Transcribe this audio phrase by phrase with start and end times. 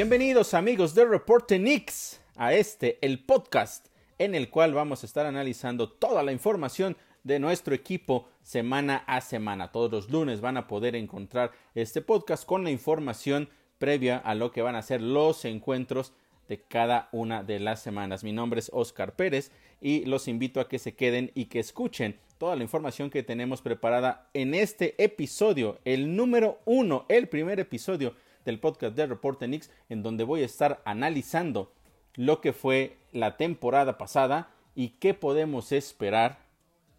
[0.00, 3.88] Bienvenidos amigos de Reporte Nix a este, el podcast
[4.18, 9.20] en el cual vamos a estar analizando toda la información de nuestro equipo semana a
[9.20, 9.72] semana.
[9.72, 13.48] Todos los lunes van a poder encontrar este podcast con la información
[13.78, 16.12] previa a lo que van a ser los encuentros
[16.48, 18.22] de cada una de las semanas.
[18.22, 22.20] Mi nombre es Oscar Pérez y los invito a que se queden y que escuchen
[22.38, 28.14] toda la información que tenemos preparada en este episodio, el número uno, el primer episodio
[28.48, 31.70] del podcast de Reporte Nix, en donde voy a estar analizando
[32.14, 36.38] lo que fue la temporada pasada y qué podemos esperar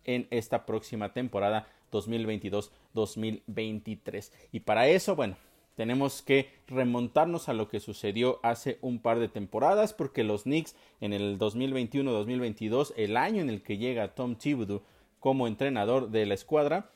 [0.06, 4.32] en esta próxima temporada 2022-2023.
[4.52, 5.38] Y para eso, bueno,
[5.76, 10.76] tenemos que remontarnos a lo que sucedió hace un par de temporadas, porque los Knicks
[11.02, 14.84] en el 2021-2022, el año en el que llega Tom Thibodeau
[15.20, 16.92] como entrenador de la escuadra,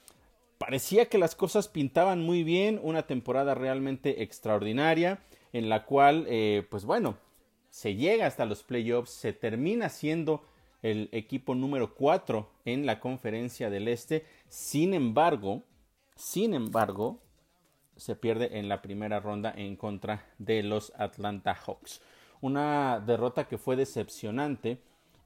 [0.65, 5.19] parecía que las cosas pintaban muy bien, una temporada realmente extraordinaria,
[5.51, 7.17] en la cual, eh, pues bueno,
[7.69, 10.45] se llega hasta los playoffs, se termina siendo
[10.81, 15.63] el equipo número 4 en la conferencia del Este, sin embargo,
[16.15, 17.19] sin embargo,
[17.97, 22.01] se pierde en la primera ronda en contra de los Atlanta Hawks.
[22.39, 24.77] Una derrota que fue decepcionante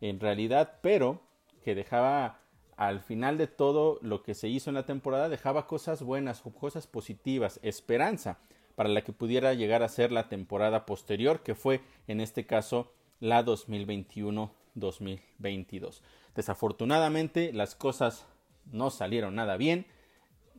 [0.02, 1.21] en realidad, pero
[1.63, 2.39] que dejaba
[2.78, 6.86] al final de todo lo que se hizo en la temporada dejaba cosas buenas, cosas
[6.86, 8.38] positivas, esperanza
[8.75, 12.92] para la que pudiera llegar a ser la temporada posterior, que fue en este caso
[13.20, 16.02] la 2021-2022.
[16.36, 18.28] Desafortunadamente las cosas
[18.72, 19.88] no salieron nada bien,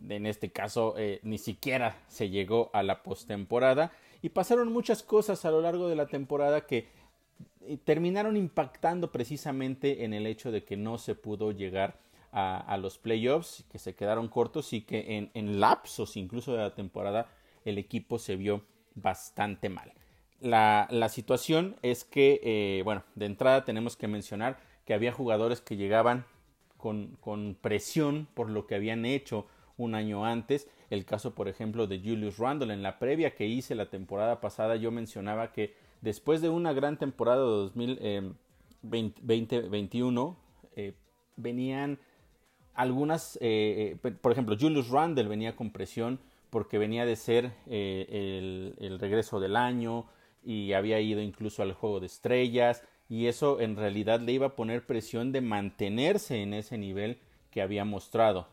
[0.08, 3.92] en este caso eh, ni siquiera se llegó a la postemporada
[4.22, 6.88] y pasaron muchas cosas a lo largo de la temporada que
[7.60, 12.98] eh, terminaron impactando precisamente en el hecho de que no se pudo llegar a, los
[12.98, 17.30] playoffs, que se quedaron cortos y que en, lapsos incluso de la temporada
[17.64, 19.92] el equipo se vio bastante mal.
[20.40, 25.76] La, situación es que, eh, bueno, de entrada tenemos que mencionar que había jugadores que
[25.76, 26.24] llegaban
[26.76, 29.46] con, con, presión por lo que habían hecho
[29.76, 30.68] un año antes.
[30.90, 32.74] El caso, por ejemplo, de Julius Randle.
[32.74, 36.98] En la previa que hice la temporada pasada, yo mencionaba que después de una gran
[36.98, 37.72] temporada de
[38.82, 40.36] 2021,
[40.74, 40.94] eh, eh,
[41.36, 41.98] venían
[42.78, 48.72] algunas, eh, eh, por ejemplo, Julius Randle venía con presión porque venía de ser eh,
[48.78, 50.06] el, regreso del año
[50.44, 54.54] y había ido incluso al juego de estrellas y eso en realidad le iba a
[54.54, 57.18] poner presión de mantenerse en ese nivel
[57.50, 58.46] que había mostrado.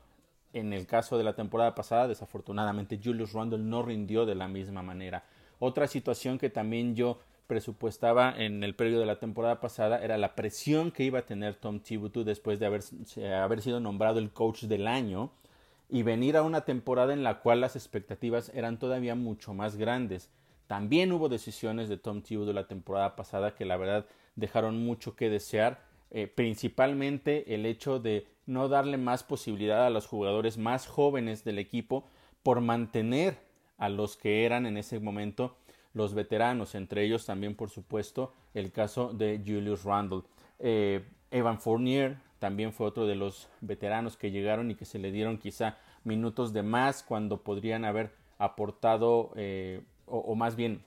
[0.53, 4.81] En el caso de la temporada pasada, desafortunadamente Julius Randle no rindió de la misma
[4.81, 5.24] manera.
[5.59, 10.35] Otra situación que también yo presupuestaba en el periodo de la temporada pasada era la
[10.35, 12.81] presión que iba a tener Tom Thibodeau después de haber,
[13.41, 15.31] haber sido nombrado el coach del año
[15.89, 20.29] y venir a una temporada en la cual las expectativas eran todavía mucho más grandes.
[20.67, 25.29] También hubo decisiones de Tom Thibodeau la temporada pasada que la verdad dejaron mucho que
[25.29, 25.79] desear,
[26.12, 31.59] eh, principalmente el hecho de no darle más posibilidad a los jugadores más jóvenes del
[31.59, 32.07] equipo
[32.44, 33.38] por mantener
[33.77, 35.56] a los que eran en ese momento
[35.95, 40.23] los veteranos, entre ellos también, por supuesto, el caso de Julius Randle.
[40.59, 45.11] Eh, Evan Fournier también fue otro de los veteranos que llegaron y que se le
[45.11, 50.83] dieron quizá minutos de más cuando podrían haber aportado, eh, o, más bien,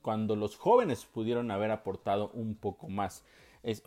[0.00, 3.24] cuando los jóvenes pudieron haber aportado un poco más.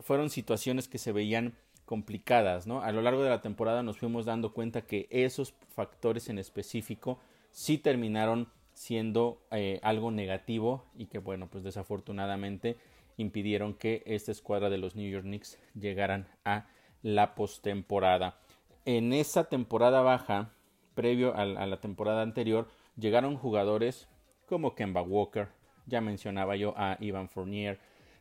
[0.00, 1.54] fueron situaciones que se veían
[1.86, 2.82] complicadas, ¿no?
[2.82, 7.18] A lo largo de la temporada nos fuimos dando cuenta que esos factores en específico
[7.50, 12.76] sí terminaron siendo eh, algo negativo y que bueno pues desafortunadamente
[13.16, 16.66] impidieron que esta escuadra de los New York Knicks llegaran a
[17.02, 18.38] la postemporada.
[18.84, 20.50] En esa temporada baja,
[20.94, 22.68] previo a, la temporada anterior,
[22.98, 24.08] llegaron jugadores
[24.44, 25.48] como Kemba Walker,
[25.86, 27.78] ya mencionaba yo a Ivan Fournier.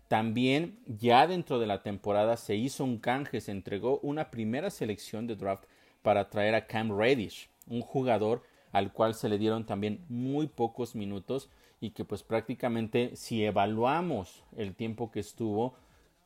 [0.08, 5.28] También ya dentro de la temporada se hizo un canje, se entregó una primera selección
[5.28, 5.66] de draft
[6.02, 8.44] para traer a Cam Reddish, un jugador
[8.76, 11.50] al cual se le dieron también muy pocos minutos
[11.80, 15.76] y que pues prácticamente si evaluamos el tiempo que estuvo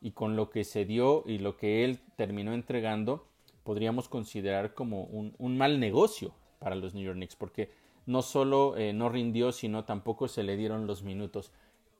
[0.00, 3.24] y con lo que se dio y lo que él terminó entregando,
[3.62, 7.70] podríamos considerar como un, mal negocio para los New York Knicks, porque
[8.04, 11.52] no solo eh, no rindió, sino tampoco se le dieron los minutos.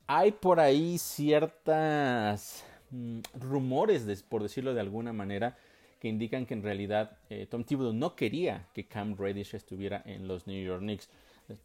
[0.08, 5.56] Hay por ahí ciertas mm, rumores, por decirlo de alguna manera,
[6.00, 10.26] que indican que en realidad eh, Tom Thibodeau no quería que Cam Reddish estuviera en
[10.26, 11.10] los New York Knicks.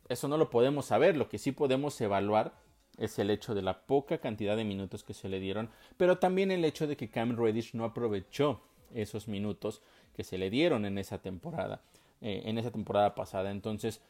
[0.09, 2.53] Eso no lo podemos saber, lo que sí podemos evaluar
[2.97, 6.51] es el hecho de la poca cantidad de minutos que se le dieron, pero también
[6.51, 8.61] el hecho de que Cam Reddish no aprovechó
[8.93, 9.81] esos minutos
[10.15, 11.81] que se le dieron en esa temporada,
[12.21, 13.51] eh, en esa temporada pasada.
[13.51, 14.01] Entonces,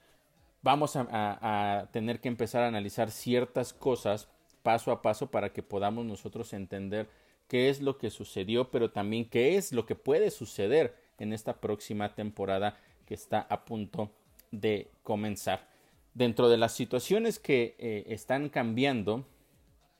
[0.61, 4.29] vamos a, a, tener que empezar a analizar ciertas cosas
[4.63, 7.07] paso a paso para que podamos nosotros entender
[7.47, 11.59] qué es lo que sucedió, pero también qué es lo que puede suceder en esta
[11.61, 14.11] próxima temporada que está a punto
[14.51, 15.67] de comenzar.
[16.13, 19.25] Dentro de las situaciones que eh, están cambiando,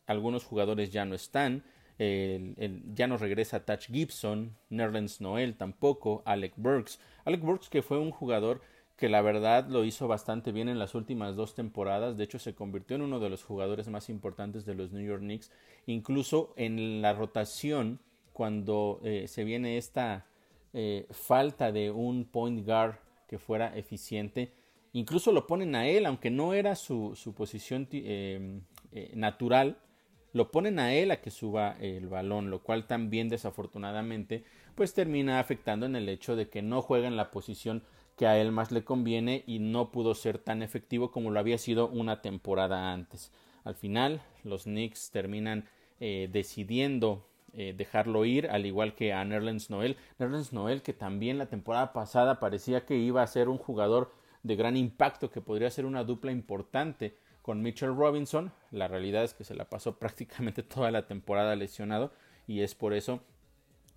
[0.07, 1.63] algunos jugadores ya no están,
[1.97, 6.99] ya no regresa Touch Gibson, Nerlens Noel tampoco, Alec Burks.
[7.23, 8.61] Alec Burks que fue un jugador
[8.95, 12.55] que la verdad lo hizo bastante bien en las últimas dos temporadas, de hecho se
[12.55, 15.51] convirtió en uno de los jugadores más importantes de los New York Knicks,
[15.85, 17.99] incluso en la rotación
[18.31, 20.25] cuando eh, se viene esta
[20.73, 22.95] eh, falta de un point guard
[23.27, 24.53] que fuera eficiente,
[24.93, 28.61] incluso lo ponen a él, aunque no era su, su posición eh,
[29.13, 29.77] natural,
[30.31, 34.43] lo ponen a él a que suba el balón, lo cual también desafortunadamente
[34.75, 37.83] pues termina afectando en el hecho de que no juega en la posición
[38.15, 41.57] que a él más le conviene y no pudo ser tan efectivo como lo había
[41.57, 43.31] sido una temporada antes.
[43.63, 45.65] Al final, los Knicks terminan
[45.99, 49.97] eh, decidiendo eh, dejarlo ir, al igual que a Nerlens Noel.
[50.19, 54.11] Nerlens Noel, que también la temporada pasada parecía que iba a ser un jugador
[54.43, 58.51] de gran impacto, que podría ser una dupla importante con Mitchell Robinson.
[58.71, 62.11] La realidad es que se la pasó prácticamente toda la temporada lesionado
[62.47, 63.21] y es por eso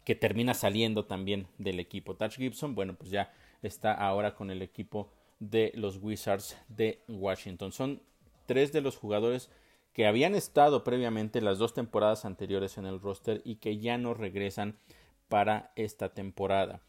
[0.05, 2.14] que termina saliendo también del equipo.
[2.14, 3.32] Touch Gibson, bueno, pues ya
[3.62, 5.10] está ahora con el equipo
[5.40, 7.72] de los Wizards de Washington.
[7.72, 8.02] Son
[8.46, 9.50] tres de los jugadores
[9.93, 14.14] que habían estado previamente las dos temporadas anteriores en el roster y que ya no
[14.14, 14.76] regresan
[15.28, 16.81] para esta temporada.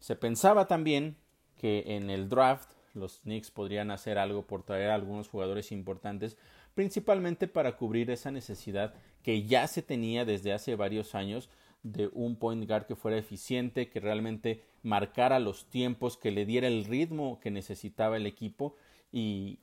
[0.00, 1.16] Se pensaba también
[1.56, 6.36] que en el draft los Knicks podrían hacer algo por traer a algunos jugadores importantes,
[6.74, 11.50] principalmente para cubrir esa necesidad que ya se tenía desde hace varios años
[11.82, 16.68] de un point guard que fuera eficiente, que realmente marcara los tiempos, que le diera
[16.68, 18.76] el ritmo que necesitaba el equipo
[19.10, 19.58] y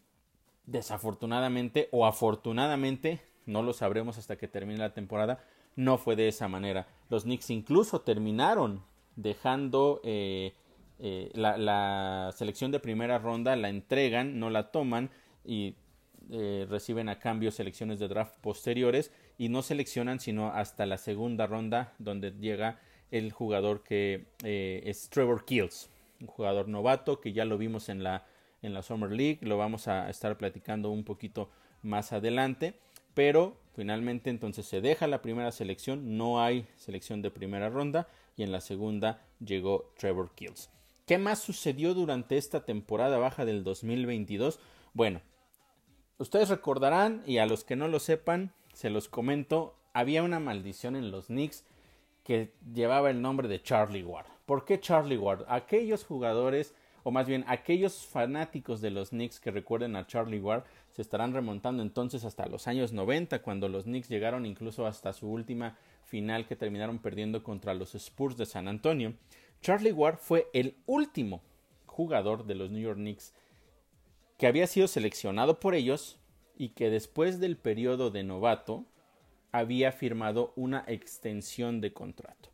[0.66, 5.40] desafortunadamente o afortunadamente, no lo sabremos hasta que termine la temporada,
[5.76, 6.88] no fue de esa manera.
[7.10, 8.84] Los Knicks incluso terminaron
[9.16, 10.54] dejando eh,
[11.00, 15.12] eh, la, selección de primera ronda la entregan, no la toman
[15.46, 15.76] y
[16.32, 21.48] eh, reciben a cambio selecciones de draft posteriores y no seleccionan sino hasta la segunda
[21.48, 22.80] ronda donde llega
[23.12, 28.04] el jugador que eh, es Trevor Kills, un jugador novato que ya lo vimos en
[28.04, 28.26] la,
[28.62, 31.50] en la Summer League, lo vamos a estar platicando un poquito
[31.82, 32.76] más adelante,
[33.14, 38.44] pero finalmente entonces se deja la primera selección, no hay selección de primera ronda y
[38.44, 40.70] en la segunda llegó Trevor Kills.
[41.06, 44.60] ¿Qué más sucedió durante esta temporada baja del 2022?
[44.94, 45.22] Bueno,
[46.18, 50.96] ustedes recordarán, y a los que no lo sepan, se los comento, había una maldición
[50.96, 51.66] en los Knicks
[52.24, 54.28] que llevaba el nombre de Charlie Ward.
[54.46, 55.46] ¿Por qué Charlie Ward?
[55.48, 56.74] Aquellos jugadores,
[57.04, 61.34] o más bien aquellos fanáticos de los Knicks que recuerden a Charlie Ward, se estarán
[61.34, 66.48] remontando entonces hasta los años 90, cuando los Knicks llegaron incluso hasta su última final
[66.48, 69.14] que terminaron perdiendo contra los Spurs de San Antonio.
[69.62, 71.42] Charlie Ward fue el último
[71.86, 73.34] jugador de los New York Knicks
[74.38, 76.20] que había sido seleccionado por ellos
[76.58, 78.86] y que después del periodo de novato
[79.52, 82.50] había firmado una extensión de contrato.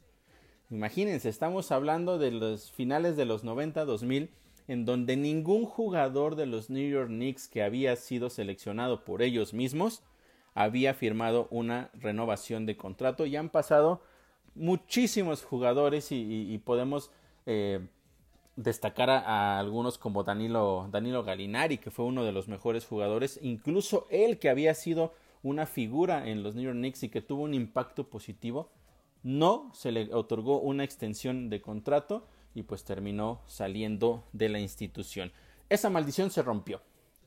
[0.69, 4.29] Imagínense, estamos hablando de los finales de los 90-2000
[4.67, 9.53] en donde ningún jugador de los New York Knicks que había sido seleccionado por ellos
[9.53, 10.03] mismos
[10.53, 14.01] había firmado una renovación de contrato y han pasado
[14.55, 17.11] muchísimos jugadores y, podemos
[17.45, 17.79] eh,
[18.55, 24.07] destacar a, algunos como Danilo, Danilo Galinari, que fue uno de los mejores jugadores, incluso
[24.09, 25.13] él que había sido
[25.47, 28.71] una figura en los New York Knicks y que tuvo un impacto positivo,
[29.23, 35.31] no se le otorgó una extensión de contrato y pues terminó saliendo de la institución.
[35.69, 36.81] Esa maldición se rompió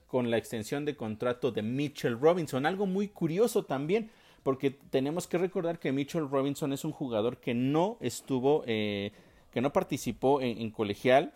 [0.06, 4.10] con la extensión de contrato de Mitchell Robinson, algo muy curioso también,
[4.42, 9.12] porque tenemos que recordar que Mitchell Robinson es un jugador que no estuvo, eh,
[9.52, 11.34] que no participó en, colegial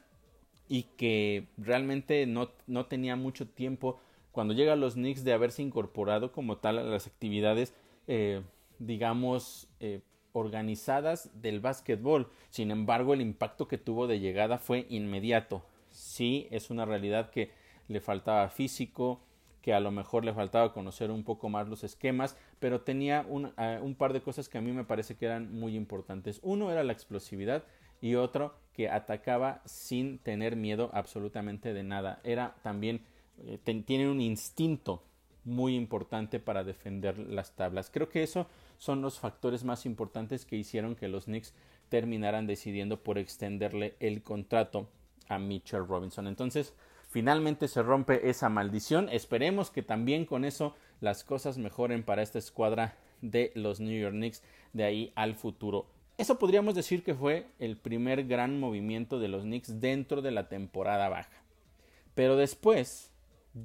[0.69, 4.01] y que realmente no, no, tenía mucho tiempo
[4.35, 7.73] cuando llega a los Knicks de haberse incorporado como tal a las actividades,
[8.09, 8.43] eh,
[8.81, 10.01] digamos, eh,
[10.33, 12.29] organizadas del básquetbol.
[12.51, 15.65] Sin embargo, el impacto que tuvo de llegada fue inmediato.
[15.91, 17.53] Sí, es una realidad que
[17.87, 19.21] le faltaba físico,
[19.63, 23.53] que a lo mejor le faltaba conocer un poco más los esquemas, pero tenía un,
[23.57, 26.41] eh, un, par de cosas que a mí me parece que eran muy importantes.
[26.43, 27.63] Uno era la explosividad
[28.01, 32.21] y otro que atacaba sin tener miedo absolutamente de nada.
[32.25, 33.01] Era también,
[33.47, 35.03] eh, tiene un instinto
[35.45, 37.91] muy importante para defender las tablas.
[37.91, 38.47] Creo que eso
[38.79, 41.55] son los factores más importantes que hicieron que los Knicks
[41.89, 44.89] terminaran decidiendo por extenderle el contrato
[45.29, 46.27] a Mitchell Robinson.
[46.27, 46.75] Entonces,
[47.09, 49.09] finalmente se rompe esa maldición.
[49.11, 54.15] Esperemos que también con eso las cosas mejoren para esta escuadra de los New York
[54.15, 55.87] Knicks de ahí al futuro.
[56.17, 60.49] Eso podríamos decir que fue el primer gran movimiento de los Knicks dentro de la
[60.49, 61.43] temporada baja.
[62.15, 63.14] Pero después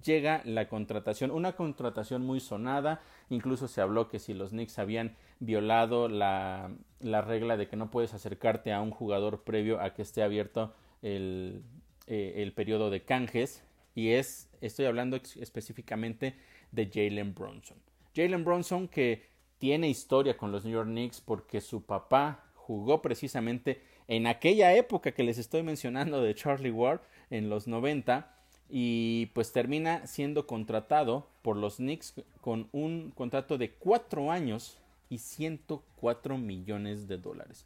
[0.04, 5.16] llega la contratación, una contratación muy sonada, incluso se habló que si los Knicks habían
[5.40, 10.22] violado la, regla de que no puedes acercarte a un jugador previo a que esté
[10.22, 11.64] abierto el,
[12.08, 13.64] eh, el periodo de canjes,
[13.96, 16.36] y es, estoy hablando específicamente
[16.72, 17.78] de Jalen Bronson.
[18.16, 19.28] Jalen Bronson que
[19.58, 25.12] tiene historia con los New York Knicks porque su papá jugó precisamente en aquella época
[25.12, 28.39] que les estoy mencionando de Charlie Ward en los 90
[28.70, 34.78] y pues termina siendo contratado por los Knicks con un contrato de cuatro años
[35.10, 37.66] y 104 millones de dólares.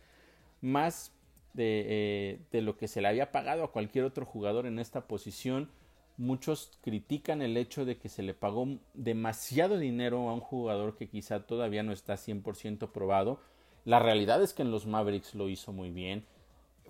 [0.62, 1.12] Más
[1.53, 5.01] de, eh, de, lo que se le había pagado a cualquier otro jugador en esta
[5.07, 5.69] posición.
[6.15, 11.10] Muchos critican el hecho de que se le pagó demasiado dinero a un jugador que
[11.10, 13.39] quizá todavía no está 100% probado.
[13.83, 16.24] La realidad es que en los Mavericks lo hizo muy bien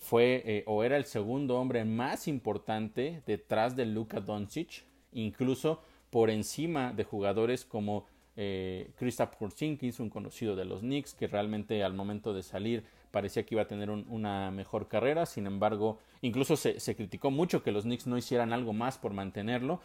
[0.04, 4.84] fue eh, o era el segundo hombre más importante detrás de Luka Doncic,
[5.14, 8.06] incluso por encima de jugadores como
[8.36, 13.46] eh, Kristaps Porzingis, un conocido de los Knicks, que realmente al momento de salir parecía
[13.46, 15.26] que iba a tener una mejor carrera.
[15.26, 19.14] Sin embargo, incluso se, se criticó mucho que los Knicks no hicieran algo más por
[19.14, 19.80] mantenerlo.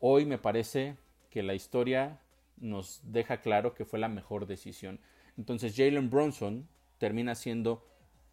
[0.00, 0.96] Hoy me parece
[1.28, 2.20] que la historia
[2.56, 4.98] nos deja claro que fue la mejor decisión.
[5.36, 7.84] Entonces Jalen Bronson termina siendo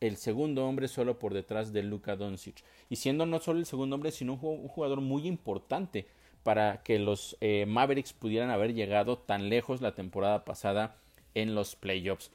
[0.02, 2.64] el segundo hombre solo por detrás de Luka Doncic.
[2.90, 6.08] Y siendo no solo el segundo hombre, sino un jugador muy importante
[6.44, 10.96] para que los eh, Mavericks pudieran haber llegado tan lejos la temporada pasada
[11.34, 12.32] en los playoffs.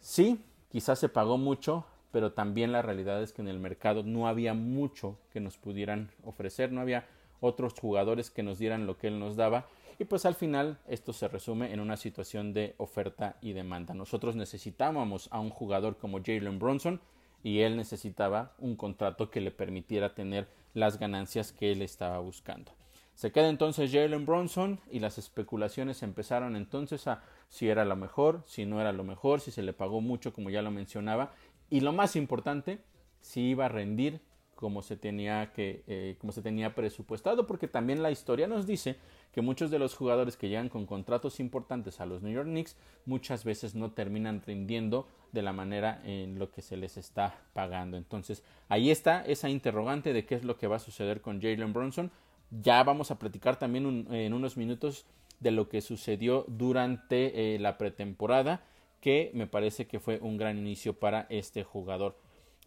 [0.00, 4.26] Sí, quizás se pagó mucho, pero también la realidad es que en el mercado no
[4.26, 7.06] había mucho que nos pudieran ofrecer, no había
[7.40, 11.12] otros jugadores que nos dieran lo que él nos daba y pues al final esto
[11.12, 13.94] se resume en una situación de oferta y demanda.
[13.94, 17.00] Nosotros necesitábamos a un jugador como Jalen Bronson
[17.42, 22.72] y él necesitaba un contrato que le permitiera tener las ganancias que él estaba buscando.
[23.14, 28.42] Se queda entonces Jalen Bronson y las especulaciones empezaron entonces a si era lo mejor,
[28.46, 31.32] si no era lo mejor, si se le pagó mucho como ya lo mencionaba
[31.70, 32.80] y lo más importante,
[33.22, 34.20] si iba a rendir
[34.56, 38.96] como se tenía que eh, como se tenía presupuestado porque también la historia nos dice
[39.32, 42.74] que muchos de los jugadores que llegan con contratos importantes a los New York Knicks
[43.04, 47.98] muchas veces no terminan rindiendo de la manera en lo que se les está pagando.
[47.98, 51.74] Entonces, ahí está esa interrogante de qué es lo que va a suceder con Jalen
[51.74, 52.10] Bronson.
[52.50, 55.04] Ya vamos a platicar también en unos minutos
[55.40, 58.62] de lo que sucedió durante eh, la pretemporada,
[59.00, 62.16] que me parece que fue un gran inicio para este jugador.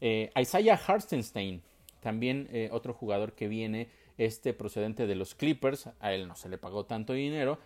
[0.01, 1.61] Eh, Isaiah Hartenstein,
[1.99, 6.49] también eh, otro jugador que viene este procedente de los Clippers, a él no se
[6.49, 7.57] le pagó tanto dinero,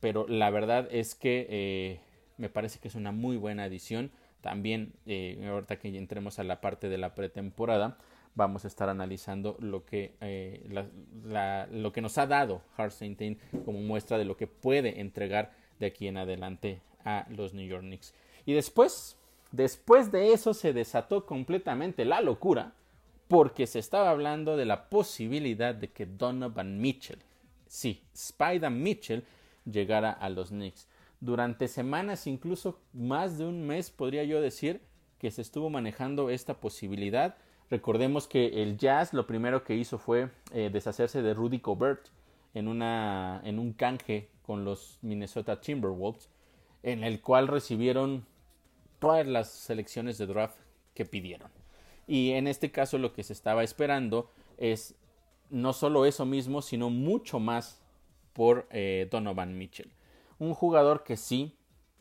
[0.00, 2.00] pero la verdad es que eh,
[2.38, 4.10] me parece que es una muy buena adición.
[4.40, 7.98] También, eh, ahorita que entremos a la parte de la pretemporada,
[8.34, 10.14] vamos a estar analizando lo que,
[11.72, 16.06] lo que nos ha dado Hartstein como muestra de lo que puede entregar de aquí
[16.06, 18.14] en adelante a los New York Knicks.
[18.46, 19.16] Y después,
[19.52, 22.74] después de eso se desató completamente la locura
[23.30, 27.20] porque se estaba hablando de la posibilidad de que Donovan Mitchell,
[27.68, 29.22] sí, Spider Mitchell,
[29.64, 30.88] llegara a los Knicks.
[31.20, 34.80] Durante semanas, incluso más de un mes, podría yo decir,
[35.20, 37.36] que se estuvo manejando esta posibilidad.
[37.70, 42.08] Recordemos que el Jazz lo primero que hizo fue eh, deshacerse de Rudy Gobert
[42.52, 46.28] en, en un canje con los Minnesota Timberwolves,
[46.82, 48.26] en el cual recibieron
[48.98, 50.58] todas las selecciones de draft
[50.94, 51.59] que pidieron.
[52.10, 54.96] Y en este caso lo que se estaba esperando es
[55.48, 57.80] no solo eso mismo, sino mucho más
[58.32, 59.92] por eh, Donovan Mitchell.
[60.40, 61.56] Un jugador que sí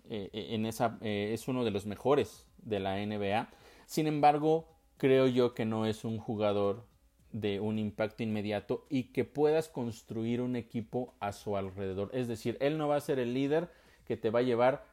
[0.10, 3.50] eh, eh, en esa, es uno de los mejores de la NBA.
[3.86, 6.88] Sin embargo, creo yo que no es un jugador
[7.32, 12.10] de un impacto inmediato y que puedas construir un equipo a su alrededor.
[12.14, 13.70] Es decir, él no va a ser el líder
[14.06, 14.88] que te va a llevar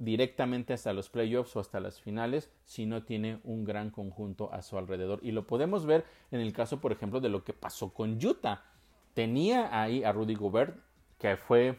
[0.00, 4.62] directamente hasta los playoffs o hasta las finales si no tiene un gran conjunto a
[4.62, 5.20] su alrededor.
[5.22, 8.64] Y lo podemos ver en el caso, por ejemplo, de lo que pasó con Utah.
[9.12, 10.74] Tenía ahí a Rudy Gobert,
[11.18, 11.78] que fue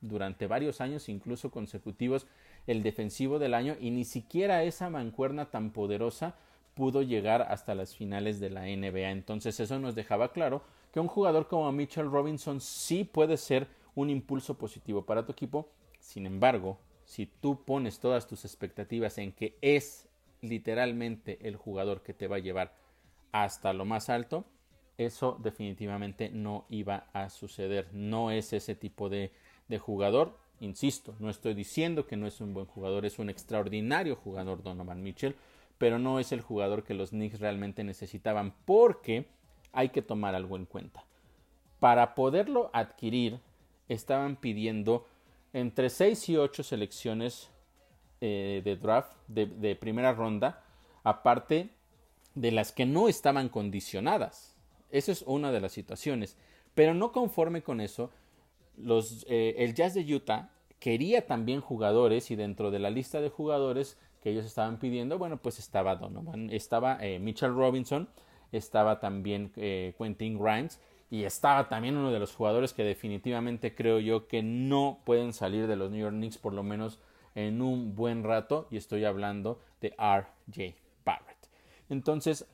[0.00, 2.26] durante varios años, incluso consecutivos,
[2.66, 6.36] el defensivo del año y ni siquiera esa mancuerna tan poderosa
[6.74, 9.10] pudo llegar hasta las finales de la NBA.
[9.10, 14.08] Entonces eso nos dejaba claro que un jugador como Mitchell Robinson sí puede ser un
[14.08, 15.68] impulso positivo para tu equipo.
[15.98, 20.06] Sin embargo, si tú pones todas tus expectativas en que es
[20.42, 22.74] literalmente el jugador que te va a llevar
[23.32, 24.44] hasta lo más alto,
[24.98, 27.88] eso definitivamente no iba a suceder.
[27.94, 29.32] No es ese tipo de,
[29.68, 30.38] de jugador.
[30.60, 35.02] Insisto, no estoy diciendo que no es un buen jugador, es un extraordinario jugador Donovan
[35.02, 35.34] Mitchell,
[35.78, 39.24] pero no es el jugador que los Knicks realmente necesitaban porque
[39.72, 41.06] hay que tomar algo en cuenta.
[41.80, 43.40] Para poderlo adquirir,
[43.88, 45.06] estaban pidiendo
[45.52, 47.50] entre 6 y 8 selecciones
[48.20, 50.64] eh, de draft de, primera ronda,
[51.04, 51.70] aparte
[52.34, 54.56] de las que no estaban condicionadas.
[54.90, 56.36] Esa es una de las situaciones.
[56.74, 58.10] Pero no conforme con eso,
[58.76, 63.28] los, eh, el Jazz de Utah quería también jugadores y dentro de la lista de
[63.28, 68.08] jugadores que ellos estaban pidiendo, bueno, pues estaba Donovan, estaba eh, Mitchell Robinson,
[68.50, 74.28] estaba también Quentin Grimes y estaba también uno de los jugadores que definitivamente creo yo
[74.28, 76.98] que no pueden salir de los New York Knicks por lo menos
[77.34, 80.74] en un buen rato y estoy hablando de RJ
[81.04, 81.48] Barrett.
[81.88, 82.46] Entonces,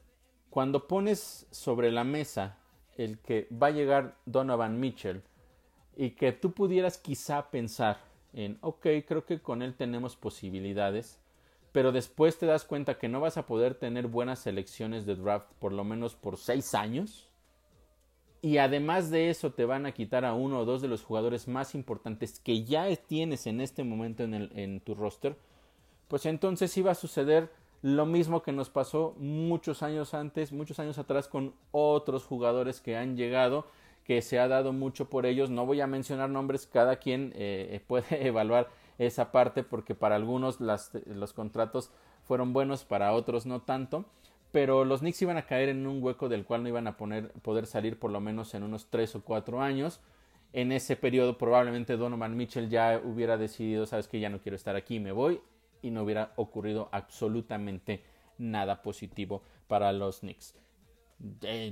[0.51, 2.59] cuando pones sobre la mesa
[2.97, 5.23] el que va a llegar Donovan Mitchell
[5.97, 7.99] y que tú pudieras quizá pensar
[8.33, 11.19] en, ok, creo que con él tenemos posibilidades,
[11.73, 15.49] pero después te das cuenta que no vas a poder tener buenas selecciones de draft
[15.59, 17.29] por lo menos por seis años,
[18.45, 21.49] y además de eso te van a quitar a uno o dos de los jugadores
[21.49, 25.35] más importantes que ya tienes en este momento en, el, en tu roster,
[26.09, 30.99] pues entonces iba a suceder lo mismo que nos pasó muchos años antes, muchos años
[30.99, 33.67] atrás con otros jugadores que han llegado,
[34.05, 35.49] que se ha dado mucho por ellos.
[35.49, 40.59] No voy a mencionar nombres, cada quien eh, puede evaluar esa parte porque para algunos
[40.61, 41.91] los contratos
[42.25, 44.05] fueron buenos, para otros no tanto
[44.55, 47.67] pero los Knicks iban a caer en un hueco del cual no iban a poder
[47.67, 49.99] salir por lo menos en unos 3 o 4 años.
[50.53, 54.77] En ese periodo probablemente Donovan Mitchell ya hubiera decidido, sabes que ya no quiero estar
[54.77, 55.41] aquí, me voy,
[55.83, 58.05] y no hubiera ocurrido absolutamente
[58.39, 60.55] nada positivo para los Knicks.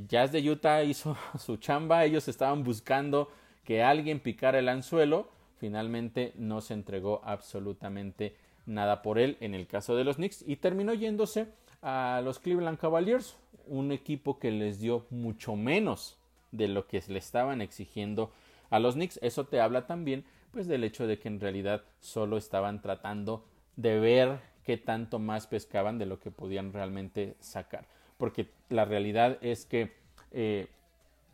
[0.09, 3.31] Jazz de Utah hizo su chamba, ellos estaban buscando
[3.63, 8.35] que alguien picara el anzuelo, finalmente no se entregó absolutamente
[8.67, 11.47] nada por él en el caso de los Knicks y terminó yéndose
[11.83, 16.19] a los Cleveland Cavaliers, un equipo que les dio mucho menos
[16.53, 18.33] de lo que le estaban exigiendo
[18.71, 19.19] a los Knicks.
[19.23, 23.45] Eso te habla también pues del hecho de que en realidad solo estaban tratando
[23.77, 27.87] de ver qué tanto más pescaban de lo que podían realmente sacar.
[28.17, 29.93] Porque la realidad es que
[30.31, 30.69] eh,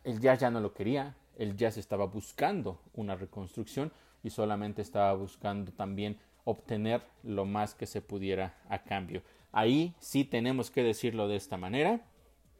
[0.04, 5.12] el Jazz ya no lo quería, el Jazz estaba buscando una reconstrucción y solamente estaba
[5.14, 9.22] buscando también obtener lo más que se pudiera a cambio.
[9.52, 12.02] Ahí sí tenemos que decirlo de esta manera.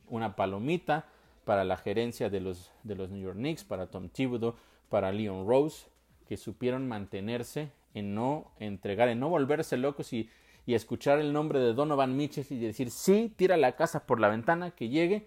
[0.07, 1.07] Una palomita
[1.45, 4.55] para la gerencia de los, de los New York Knicks, para Tom Thibodeau,
[4.89, 5.87] para Leon Rose,
[6.27, 10.29] que supieron mantenerse en no entregar, en no volverse locos y,
[10.67, 14.29] y escuchar el nombre de Donovan Mitchell y decir, sí, tira la casa por la
[14.29, 15.27] ventana, que llegue.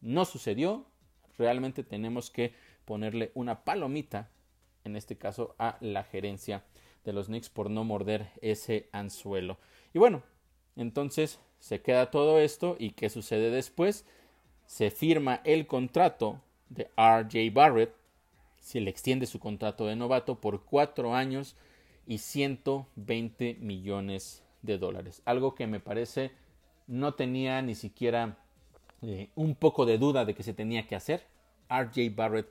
[0.00, 0.86] No sucedió.
[1.38, 4.30] Realmente tenemos que ponerle una palomita,
[4.84, 6.64] en este caso, a la gerencia
[7.04, 9.58] de los Knicks por no morder ese anzuelo.
[9.94, 10.22] Y bueno,
[10.76, 14.04] entonces se queda todo esto y ¿qué sucede después?
[14.66, 17.94] Se firma el contrato de RJ Barrett,
[18.60, 21.56] se le extiende su contrato de novato por cuatro años
[22.06, 25.22] y 120 millones de dólares.
[25.24, 26.32] Algo que me parece
[26.86, 28.38] no tenía ni siquiera
[29.02, 31.26] eh, un poco de duda de que se tenía que hacer.
[31.68, 32.48] RJ Barrett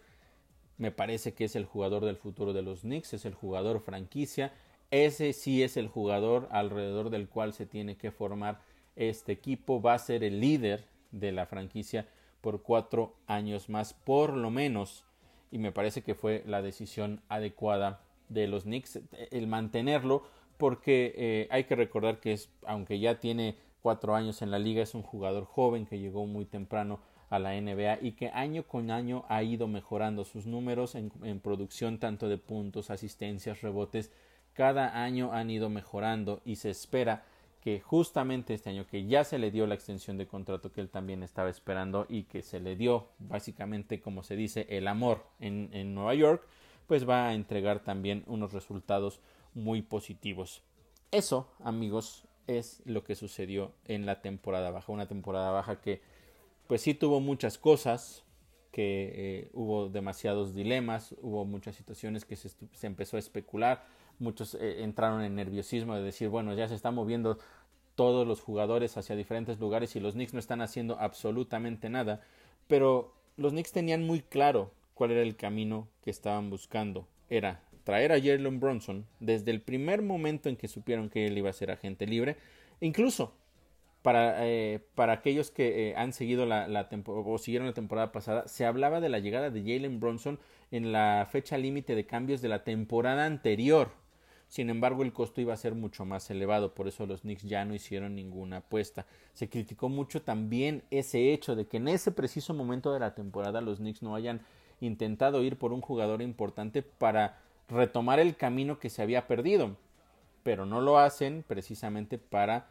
[0.78, 4.54] me parece que es el jugador del futuro de los Knicks, es el jugador franquicia,
[4.92, 8.62] ese sí es el jugador alrededor del cual se tiene que formar
[8.96, 9.82] este equipo.
[9.82, 12.08] Va a ser el líder de la franquicia
[12.42, 15.06] por cuatro años más, por lo menos.
[15.52, 19.00] Y me parece que fue la decisión adecuada de los Knicks
[19.32, 20.24] el mantenerlo,
[20.58, 24.84] porque eh, hay que recordar que es, aunque ya tiene cuatro años en la liga,
[24.84, 27.00] es un jugador joven que llegó muy temprano
[27.30, 32.00] a la NBA y que año con año ha ido mejorando sus números en producción
[32.00, 34.12] tanto de puntos, asistencias, rebotes
[34.60, 37.24] cada año han ido mejorando y se espera
[37.62, 40.90] que justamente este año que ya se le dio la extensión de contrato que él
[40.90, 45.70] también estaba esperando y que se le dio básicamente como se dice el amor en,
[45.72, 46.46] en Nueva York
[46.88, 49.22] pues va a entregar también unos resultados
[49.54, 50.62] muy positivos.
[51.10, 56.02] Eso amigos es lo que sucedió en la temporada baja una temporada baja que
[56.68, 58.26] pues sí tuvo muchas cosas
[58.74, 63.88] que eh, hubo demasiados dilemas hubo muchas situaciones que se, se empezó a especular
[64.20, 67.40] muchos eh, entraron en nerviosismo de decir, bueno, ya se están moviendo
[67.96, 72.22] todos los jugadores hacia diferentes lugares y los Knicks no están haciendo absolutamente nada,
[72.68, 77.08] pero los Knicks tenían muy claro cuál era el camino que estaban buscando.
[77.30, 81.50] Era traer a Jalen Bronson desde el primer momento en que supieron que él iba
[81.50, 82.38] a ser agente libre,
[82.82, 83.34] incluso
[84.02, 88.48] para, eh, para aquellos que eh, han seguido la, la o siguieron la temporada pasada,
[88.48, 90.40] se hablaba de la llegada de Jalen Bronson
[90.72, 93.92] en la fecha límite de cambios de la temporada anterior.
[94.50, 97.66] Sin embargo, el costo iba a ser mucho más elevado, por eso los Knicks ya
[97.66, 99.06] no hicieron ninguna apuesta.
[99.34, 103.62] Se criticó mucho también ese hecho de que en ese preciso momento de la temporada
[103.62, 104.42] los Knicks no hayan
[104.82, 109.76] intentado ir por un jugador importante para retomar el camino que se había perdido,
[110.42, 112.70] pero no lo hacen precisamente para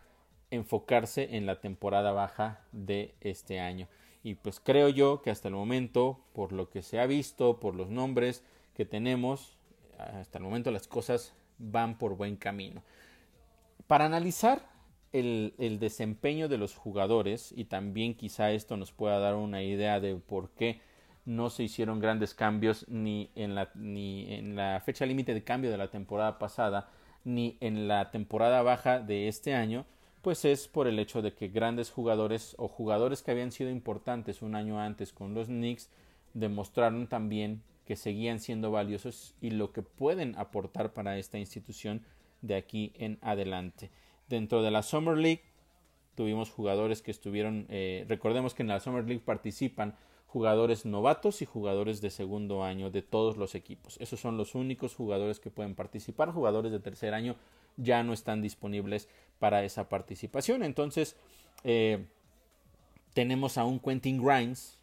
[0.51, 3.87] enfocarse en la temporada baja de este año.
[4.25, 7.77] Y pues creo yo que hasta el momento, por lo que se ha visto, por
[7.77, 8.43] los nombres
[8.75, 9.57] que tenemos,
[9.97, 12.83] hasta el momento las cosas van por buen camino.
[13.87, 14.67] Para analizar
[15.13, 20.17] el, desempeño de los jugadores y también quizá esto nos pueda dar una idea de
[20.17, 20.81] por qué
[21.25, 25.71] no se hicieron grandes cambios ni en la, ni en la fecha límite de cambio
[25.71, 26.89] de la temporada pasada
[27.25, 29.85] ni en la temporada baja de este año,
[30.23, 34.43] pues es por el hecho de que grandes jugadores o jugadores que habían sido importantes
[34.43, 35.91] un año antes con los Knicks
[36.35, 42.05] demostraron también que seguían siendo valiosos y lo que pueden aportar para esta institución
[42.43, 43.91] de aquí en adelante.
[44.29, 45.41] Dentro de la Summer League
[46.15, 49.97] tuvimos jugadores que estuvieron, eh, recordemos que en la Summer League participan
[50.27, 53.97] jugadores novatos y jugadores de segundo año de todos los equipos.
[54.03, 56.31] Esos son los únicos jugadores que pueden participar.
[56.31, 57.37] Jugadores de tercer año
[57.79, 60.63] ya no están disponibles para esa participación.
[60.63, 61.17] Entonces,
[61.65, 62.05] eh,
[63.15, 64.78] tenemos a un Quentin Grimes,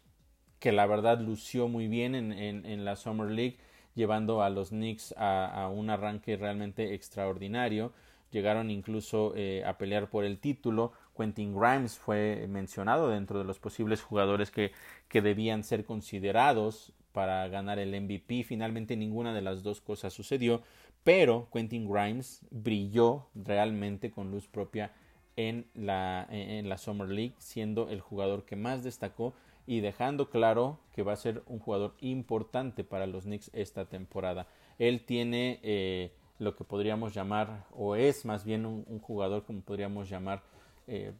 [0.58, 3.58] que la verdad lució muy bien en, en, la Summer League,
[3.94, 7.92] llevando a los Knicks a, un arranque realmente extraordinario.
[8.30, 10.92] Llegaron incluso eh, a pelear por el título.
[11.16, 14.72] Quentin Grimes fue mencionado dentro de los posibles jugadores que,
[15.08, 18.44] que debían ser considerados para ganar el MVP.
[18.44, 20.62] Finalmente ninguna de las dos cosas sucedió,
[21.04, 24.92] pero Quentin Grimes brilló realmente con luz propia
[25.36, 29.34] en la, en la Summer League, siendo el jugador que más destacó
[29.66, 34.46] y dejando claro que va a ser un jugador importante para los Knicks esta temporada.
[34.78, 40.08] Él tiene eh, lo que podríamos llamar, o es más bien un, jugador como podríamos
[40.08, 40.42] llamar,
[40.86, 41.12] eh,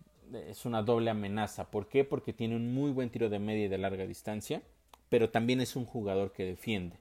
[0.49, 1.71] es una doble amenaza.
[1.71, 2.05] ¿Por qué?
[2.05, 4.63] Porque tiene un muy buen tiro de media y de larga distancia,
[5.09, 6.97] pero también es un jugador que defiende.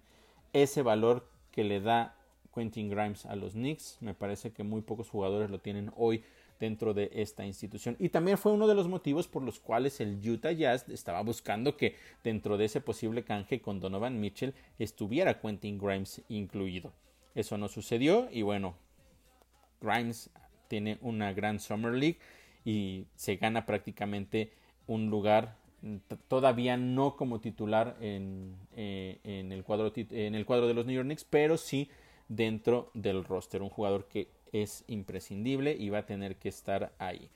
[0.53, 2.15] Ese valor que le da
[2.53, 6.23] Quentin Grimes a los Knicks, me parece que muy pocos jugadores lo tienen hoy
[6.59, 7.95] dentro de esta institución.
[7.99, 11.77] Y también fue uno de los motivos por los cuales el Utah Jazz estaba buscando
[11.77, 16.93] que dentro de ese posible canje con Donovan Mitchell estuviera Quentin Grimes incluido.
[17.33, 18.75] Eso no sucedió y bueno,
[19.81, 20.29] Grimes
[20.67, 22.19] tiene una gran Summer League
[22.63, 24.53] y se gana prácticamente
[24.87, 25.57] un lugar
[26.27, 30.95] todavía no como titular en, eh, en, el cuadro, en el cuadro de los New
[30.95, 31.89] York Knicks, pero sí
[32.27, 33.61] dentro del roster.
[33.61, 34.29] Un jugador que
[34.63, 37.29] es imprescindible y va a tener que estar ahí.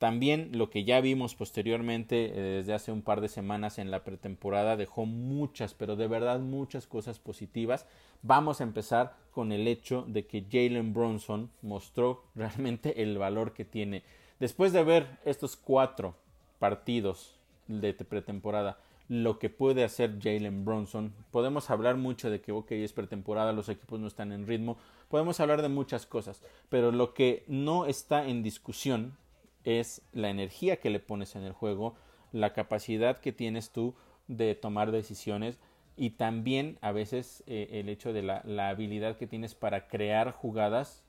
[0.00, 4.02] También lo que ya vimos posteriormente eh, desde hace un par de semanas en la
[4.02, 7.84] pretemporada dejó muchas, pero de verdad muchas cosas positivas.
[8.22, 13.66] Vamos a empezar con el hecho de que Jalen Bronson mostró realmente el valor que
[13.66, 14.02] tiene.
[14.38, 16.14] Después de ver estos cuatro
[16.58, 17.34] partidos
[17.68, 18.78] de pretemporada,
[19.10, 21.12] lo que puede hacer Jalen Bronson.
[21.32, 25.40] Podemos hablar mucho de que, ok, es pretemporada, los equipos no están en ritmo, podemos
[25.40, 29.16] hablar de muchas cosas, pero lo que no está en discusión
[29.64, 31.96] es la energía que le pones en el juego,
[32.30, 33.96] la capacidad que tienes tú
[34.28, 35.58] de tomar decisiones
[35.96, 41.02] y también a veces eh, el hecho de la, habilidad que tienes para crear jugadas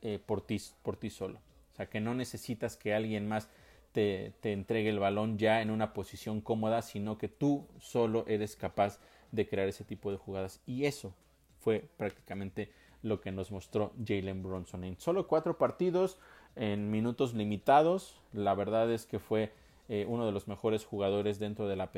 [0.00, 1.38] eh, por, ti, por ti solo.
[1.74, 3.50] O sea, que no necesitas que alguien más
[3.92, 8.98] te, entregue el balón ya en una posición cómoda, sino que tú solo eres capaz
[9.30, 10.60] de crear ese tipo de jugadas.
[10.66, 11.14] Y eso
[11.60, 12.70] fue prácticamente
[13.02, 14.84] lo que nos mostró Jalen Bronson.
[14.84, 16.18] En solo cuatro partidos,
[16.56, 19.52] en minutos limitados, la verdad es que fue
[19.88, 21.90] eh, uno de los mejores jugadores dentro de la,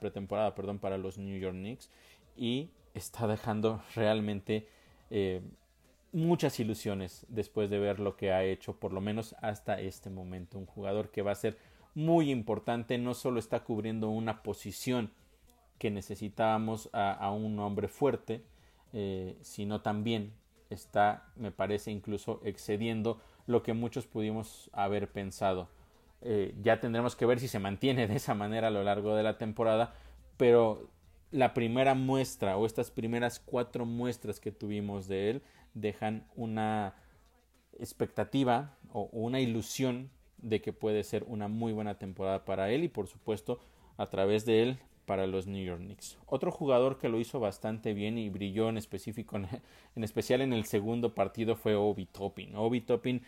[0.00, 1.88] pretemporada perdón, para los New York Knicks
[2.36, 4.68] y está dejando realmente
[5.10, 5.40] eh,
[6.16, 10.56] muchas ilusiones después de ver lo que ha hecho, por lo menos hasta este momento.
[10.56, 11.58] Un jugador que va a ser
[11.94, 15.12] muy importante, no solo está cubriendo una posición
[15.78, 18.42] que necesitábamos a, un hombre fuerte,
[18.94, 20.32] eh, sino también
[20.70, 25.68] está, me parece, incluso excediendo lo que muchos pudimos haber pensado.
[26.22, 29.22] Eh, ya tendremos que ver si se mantiene de esa manera a lo largo de
[29.22, 29.92] la temporada,
[30.38, 30.88] pero
[31.30, 35.42] la primera muestra o estas primeras cuatro muestras que tuvimos de él
[35.76, 36.94] dejan una
[37.78, 42.88] expectativa o una ilusión de que puede ser una muy buena temporada para él y
[42.88, 43.60] por supuesto
[43.96, 46.18] a través de él para los New York Knicks.
[46.26, 49.36] Otro jugador que lo hizo bastante bien y brilló en específico
[49.96, 52.56] en, especial en el segundo partido fue Obi Toppin.
[52.56, 53.22] Obi Toppin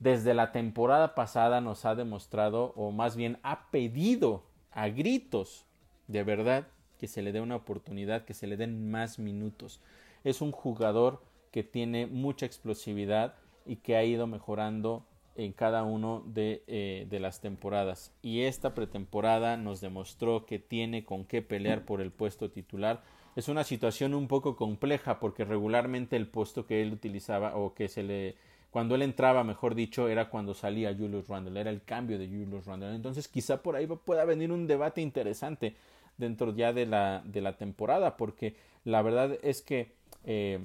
[0.00, 5.66] desde la temporada pasada nos ha demostrado, o más bien ha pedido a gritos,
[6.08, 6.66] de verdad,
[6.98, 9.80] que se le dé una oportunidad, que se le den más minutos.
[10.24, 11.22] Es un jugador
[11.54, 17.20] que tiene mucha explosividad y que ha ido mejorando en cada uno de, eh, de,
[17.20, 18.12] las temporadas.
[18.22, 23.04] Y esta pretemporada nos demostró que tiene con qué pelear por el puesto titular.
[23.36, 27.86] Es una situación un poco compleja porque regularmente el puesto que él utilizaba o que
[27.86, 28.34] se le
[28.72, 32.66] cuando él entraba, mejor dicho, era cuando salía Julius Randle, era el cambio de Julius
[32.66, 32.96] Randle.
[32.96, 35.76] Entonces quizá por ahí pueda venir un debate interesante
[36.16, 39.92] dentro ya de la, de la temporada, porque la verdad es que
[40.24, 40.58] eh,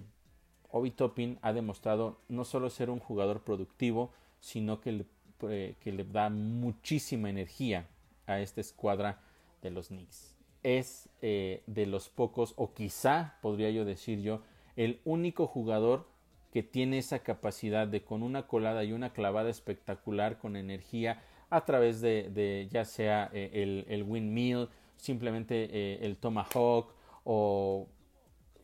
[0.72, 7.30] Obi Toppin ha demostrado no solo ser un jugador productivo, sino que le, da muchísima
[7.30, 7.88] energía
[8.28, 9.22] a esta escuadra
[9.62, 10.36] de los Knicks.
[10.62, 14.42] Es eh, de los pocos, o quizá podría yo decir yo,
[14.76, 16.08] el único jugador
[16.52, 21.66] que tiene esa capacidad de con una colada y una clavada espectacular con energía a
[21.66, 27.88] través de, ya sea eh, el, el, windmill, simplemente eh, el tomahawk o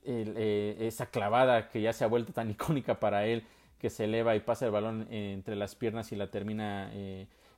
[0.06, 3.44] eh, esa clavada que ya se ha vuelto tan icónica para él
[3.80, 6.91] que se eleva y pasa el balón entre las piernas y la termina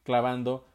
[0.03, 0.65] clavando.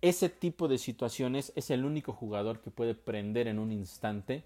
[0.00, 4.44] Ese tipo de situaciones es el único jugador que puede prender en un instante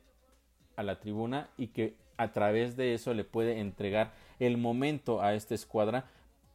[0.76, 5.34] a la tribuna y que a través de eso le puede entregar el momento a
[5.34, 6.06] esta escuadra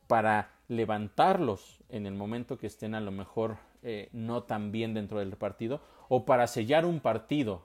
[0.07, 5.19] para levantarlos en el momento que estén a lo mejor eh, no tan bien dentro
[5.19, 7.63] del partido o para sellar un partido.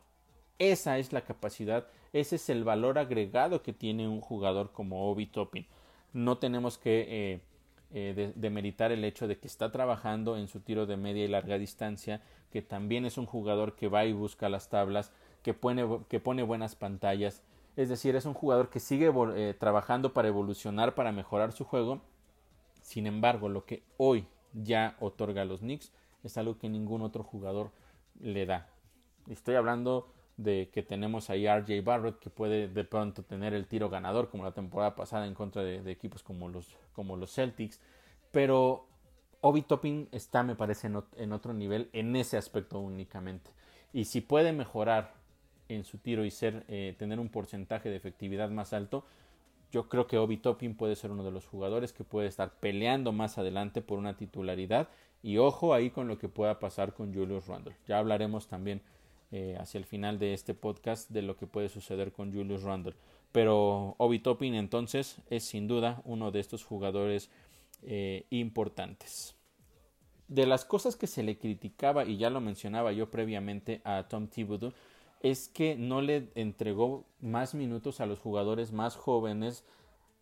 [0.58, 1.86] Esa es la capacidad,
[2.20, 5.66] ese es el valor agregado que tiene un jugador como Obi Toppin.
[6.12, 7.40] No tenemos que eh,
[7.92, 11.58] eh, demeritar el hecho de que está trabajando en su tiro de media y larga
[11.58, 15.84] distancia, que también es un jugador que va y busca las tablas, que pone,
[16.42, 17.42] buenas pantallas,
[17.76, 22.00] es decir, es un jugador que sigue eh, trabajando para evolucionar, para mejorar su juego.
[22.80, 25.92] Sin embargo, lo que hoy ya otorga a los Knicks
[26.24, 27.70] es algo que ningún otro jugador
[28.18, 28.68] le da.
[29.28, 33.66] Estoy hablando de que tenemos ahí a RJ Barrett que puede de pronto tener el
[33.66, 37.80] tiro ganador como la temporada pasada en contra de, equipos como los, como los Celtics.
[38.32, 38.86] Pero
[39.40, 43.50] Obi Topping está, me parece, en otro nivel en ese aspecto únicamente.
[43.92, 45.14] Y si puede mejorar
[45.68, 49.04] en su tiro y ser, eh, tener un porcentaje de efectividad más alto,
[49.72, 53.12] yo creo que Obi Toppin puede ser uno de los jugadores que puede estar peleando
[53.12, 54.88] más adelante por una titularidad.
[55.22, 57.76] Y ojo ahí con lo que pueda pasar con Julius Randle.
[57.86, 58.82] Ya hablaremos también
[59.32, 62.94] eh, hacia el final de este podcast de lo que puede suceder con Julius Randle.
[63.32, 67.30] Pero Obi Toppin entonces es sin duda uno de estos jugadores
[67.82, 69.34] eh, importantes.
[70.28, 74.26] De las cosas que se le criticaba, y ya lo mencionaba yo previamente a Tom
[74.26, 74.72] Thibodeau,
[75.22, 79.64] es que no le entregó más minutos a los jugadores más jóvenes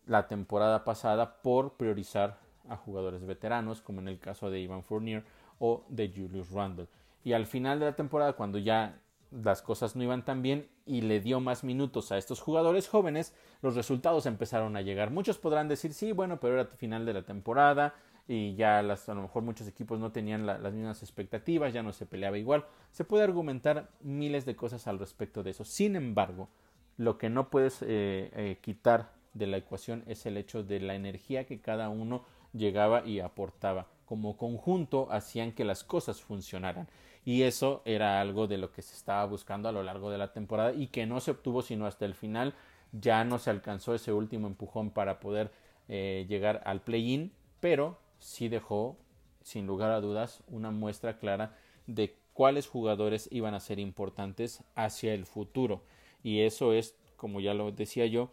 [0.05, 2.39] la temporada pasada por priorizar
[2.69, 5.23] a jugadores veteranos, como en el caso de Ivan Fournier
[5.59, 6.87] o de Julius Randle.
[7.25, 11.01] Y al final de la temporada, cuando ya las cosas no iban tan bien y
[11.01, 15.11] le dio más minutos a estos jugadores jóvenes, los resultados empezaron a llegar.
[15.11, 17.95] Muchos podrán decir, sí, bueno, pero era final de la temporada,
[18.27, 21.93] y ya las, a lo mejor muchos equipos no tenían las mismas expectativas, ya no
[21.93, 22.65] se peleaba igual.
[22.91, 25.63] Se puede argumentar miles de cosas al respecto de eso.
[25.63, 26.49] Sin embargo,
[26.97, 30.95] lo que no puedes eh, eh, quitar de la ecuación es el hecho de la
[30.95, 33.87] energía que cada uno llegaba y aportaba.
[34.05, 36.87] Como conjunto hacían que las cosas funcionaran.
[37.25, 40.31] Y eso era algo de lo que se estaba buscando a lo largo de la
[40.31, 42.53] temporada y que no se obtuvo sino hasta el final.
[42.91, 45.51] Ya no se alcanzó ese último empujón para poder
[45.89, 48.95] eh, llegar al play-in, pero sí dejó,
[49.41, 51.57] sin lugar a dudas, una muestra clara
[51.87, 55.81] de cuáles jugadores iban a ser importantes hacia el futuro.
[56.23, 58.31] Y eso es, como ya lo decía yo,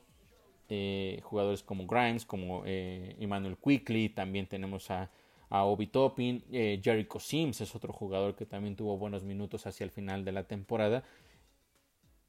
[0.69, 5.11] eh, jugadores como Grimes, como eh, Emmanuel Quickly, también tenemos a,
[5.55, 9.85] a Obi Toppin, eh, Jericho Sims es otro jugador que también tuvo buenos minutos hacia
[9.85, 11.05] el final de la temporada.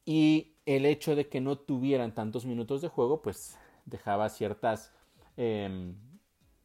[0.04, 4.92] Y el hecho de que no tuvieran tantos minutos de juego, pues dejaba ciertas
[5.38, 5.96] em,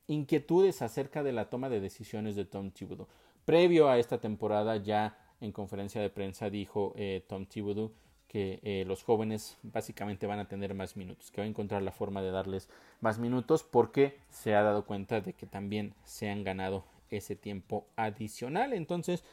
[0.09, 3.07] inquietudes acerca de la toma de decisiones de Tom Thibodeau.
[3.45, 7.93] Previo a esta temporada ya en conferencia de prensa dijo eh, Tom Thibodeau
[8.29, 11.93] que eh, los jóvenes básicamente van a tener más minutos, que va a encontrar la
[11.93, 12.69] forma de darles
[13.01, 17.87] más minutos porque se ha dado cuenta de que también se han ganado ese tiempo
[17.97, 18.75] adicional.
[18.75, 19.25] Entonces,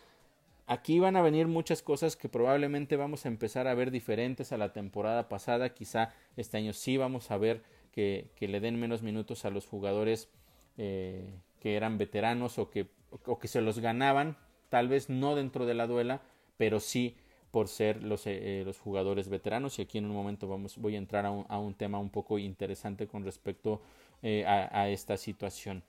[0.65, 4.58] aquí van a venir muchas cosas que probablemente vamos a empezar a ver diferentes a
[4.58, 5.73] la temporada pasada.
[5.73, 10.29] Quizá este año sí vamos a ver que, le den menos minutos a los jugadores
[10.77, 12.88] eh, que eran veteranos o que,
[13.25, 14.38] o que se los ganaban,
[14.69, 16.21] tal vez no dentro de la duela,
[16.58, 17.17] pero sí
[17.56, 19.80] por ser los, eh, los jugadores veteranos.
[19.80, 22.10] Y aquí en un momento vamos, voy a entrar a un, a un tema un
[22.10, 23.82] poco interesante con respecto
[24.22, 25.82] eh, a, a, esta situación.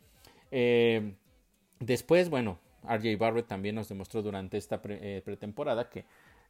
[1.81, 6.05] después, bueno, RJ Barrett también nos demostró durante esta pretemporada que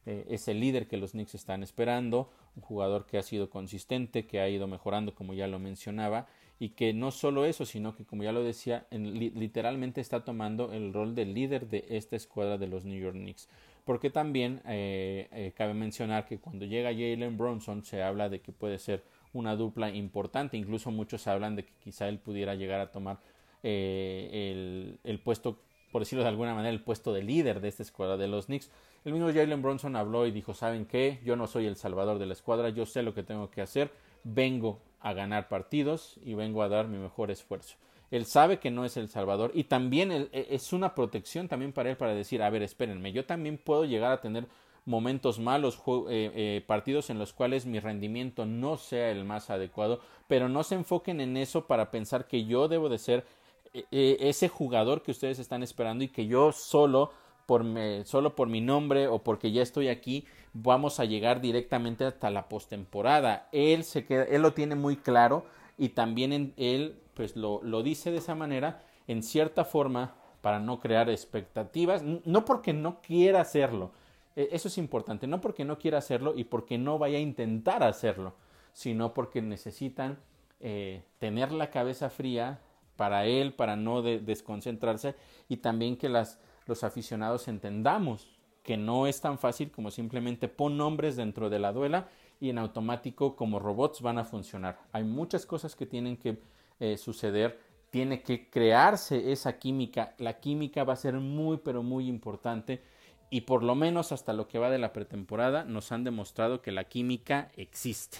[0.05, 4.39] es el líder que los Knicks están esperando, un jugador que ha sido consistente, que
[4.39, 6.27] ha ido mejorando como ya lo mencionaba
[6.59, 10.91] y que no solo eso, sino que como ya lo decía, literalmente está tomando el
[10.91, 13.47] rol de líder de esta escuadra de los New York Knicks.
[13.85, 18.51] Porque también eh, eh, cabe mencionar que cuando llega Jalen Bronson se habla de que
[18.51, 22.91] puede ser una dupla importante, incluso muchos hablan de que quizá él pudiera llegar a
[22.91, 23.19] tomar
[23.63, 25.59] eh, el, el, puesto,
[25.91, 28.71] por decirlo de alguna manera, el puesto de líder de esta escuadra de los Knicks.
[29.05, 31.19] El mismo Jalen Bronson habló y dijo, ¿saben qué?
[31.23, 33.91] Yo no soy el salvador de la escuadra, yo sé lo que tengo que hacer,
[34.23, 37.75] vengo a ganar partidos y vengo a dar mi mejor esfuerzo.
[38.09, 41.89] Él sabe que no es el Salvador y también e, es una protección también para
[41.89, 44.47] él para decir, a ver, espérenme, yo también puedo llegar a tener
[44.85, 45.77] momentos malos,
[46.09, 50.63] eh, eh, partidos en los cuales mi rendimiento no sea el más adecuado, pero no
[50.63, 53.25] se enfoquen en eso para pensar que yo debo de ser
[53.73, 57.11] eh, ese jugador que ustedes están esperando y que yo solo
[57.45, 57.65] por
[58.03, 62.49] solo por mi nombre o porque ya estoy aquí vamos a llegar directamente hasta la
[62.49, 63.47] postemporada.
[63.51, 65.45] Él se queda, él lo tiene muy claro
[65.77, 70.59] y también en, él pues lo, lo dice de esa manera en cierta forma para
[70.59, 73.91] no crear expectativas, no porque no quiera hacerlo,
[74.35, 77.83] e, eso es importante, no porque no quiera hacerlo y porque no vaya a intentar
[77.83, 78.35] hacerlo,
[78.71, 80.19] sino porque necesitan
[80.59, 82.61] eh, tener la cabeza fría
[82.95, 85.15] para él, para no desconcentrarse
[85.49, 88.36] y también que las, los aficionados entendamos
[88.67, 92.09] que no es tan fácil como simplemente pon nombres dentro de la duela
[92.41, 94.77] y en automático como robots van a funcionar.
[94.91, 96.37] Hay muchas cosas que tienen que
[96.81, 100.15] eh, suceder, tiene que crearse esa química.
[100.17, 102.81] La química va a ser muy pero muy importante
[103.29, 106.73] y por lo menos hasta lo que va de la pretemporada nos han demostrado que
[106.73, 108.17] la química existe.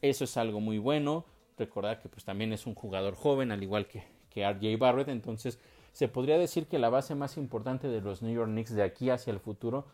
[0.00, 1.26] Eso es algo muy bueno.
[1.58, 5.58] Recordar que pues también es un jugador joven, al igual que, que RJ Barrett, entonces
[5.92, 9.10] se podría decir que la base más importante de los New York Knicks de aquí
[9.10, 9.86] hacia el futuro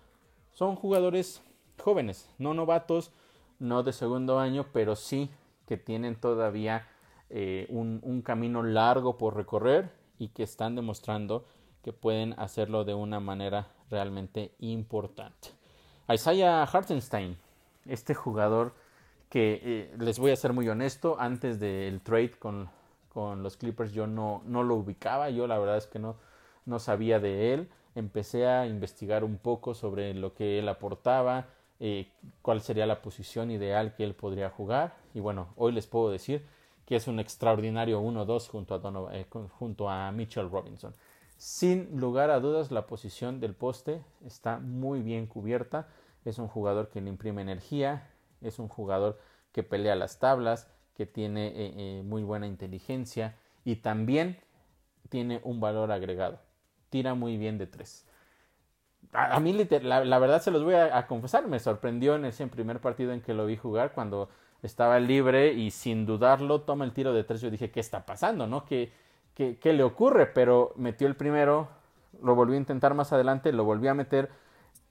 [0.53, 1.43] son jugadores
[1.83, 3.13] jóvenes, no novatos,
[3.59, 5.31] no de segundo año, pero sí
[5.67, 6.87] que tienen todavía
[7.31, 11.45] eh, un, camino largo por recorrer y que están demostrando
[11.83, 15.51] que pueden hacerlo de una manera realmente importante.
[16.13, 17.37] Isaiah Hartenstein,
[17.87, 18.75] este jugador
[19.29, 22.71] que eh, les voy a ser muy honesto, antes del trade con,
[23.19, 26.15] con los Clippers yo no, no lo ubicaba, yo la verdad es que no,
[26.67, 27.69] no sabía de él.
[27.97, 31.47] Empecé a investigar un poco sobre lo que él aportaba,
[31.81, 34.95] eh, cuál sería la posición ideal que él podría jugar.
[35.15, 36.47] Y bueno, hoy les puedo decir
[36.87, 39.27] que es un extraordinario 1-2 junto, a eh,
[39.59, 40.95] junto a Mitchell Robinson.
[41.37, 45.89] Sin lugar a dudas, la posición del poste está muy bien cubierta.
[46.25, 49.19] Es un jugador que le imprime energía, es un jugador
[49.51, 54.37] que pelea las tablas, que tiene eh, eh, muy buena inteligencia y también
[55.09, 56.41] tiene un valor agregado.
[56.91, 58.05] Tira muy bien de tres.
[59.13, 63.13] A, mí, la, verdad, se los voy a, confesar, me sorprendió en ese primer partido
[63.13, 64.29] en que lo vi jugar cuando
[64.61, 67.41] estaba libre y sin dudarlo toma el tiro de tres.
[67.41, 68.49] Yo dije, ¿qué está pasando?
[68.49, 68.65] ¿No?
[68.65, 68.91] ¿Qué,
[69.35, 70.27] qué, qué le ocurre?
[70.27, 71.69] Pero metió el primero,
[72.21, 74.31] lo volvió a intentar más adelante, lo volvió a meter.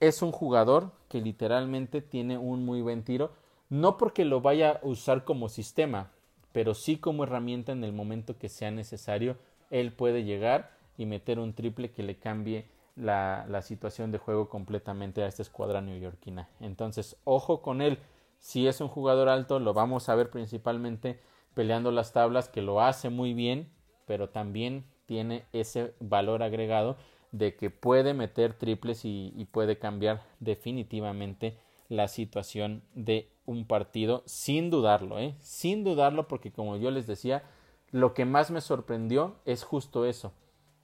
[0.00, 3.30] Es un jugador que literalmente tiene un muy buen tiro
[3.68, 6.10] no porque lo vaya a usar como sistema,
[6.52, 9.36] pero sí como herramienta en el momento que sea necesario,
[9.70, 15.22] él puede llegar y meter un triple que le cambie la, situación de juego completamente
[15.22, 16.48] a esta escuadra neoyorquina.
[16.60, 17.98] Entonces, ojo con él.
[18.40, 21.20] Si es un jugador alto, lo vamos a ver principalmente
[21.54, 23.68] peleando las tablas, que lo hace muy bien,
[24.06, 26.96] pero también tiene ese valor agregado
[27.32, 34.22] de que puede meter triples y, y puede cambiar definitivamente la situación de un partido
[34.26, 35.34] sin dudarlo, ¿eh?
[35.40, 37.42] sin dudarlo porque como yo les decía,
[37.90, 40.32] lo que más me sorprendió es justo eso,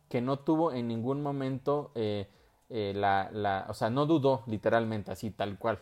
[0.08, 2.26] que no tuvo en ningún momento eh,
[2.70, 5.78] eh, la, la, o sea, no dudó literalmente así tal cual,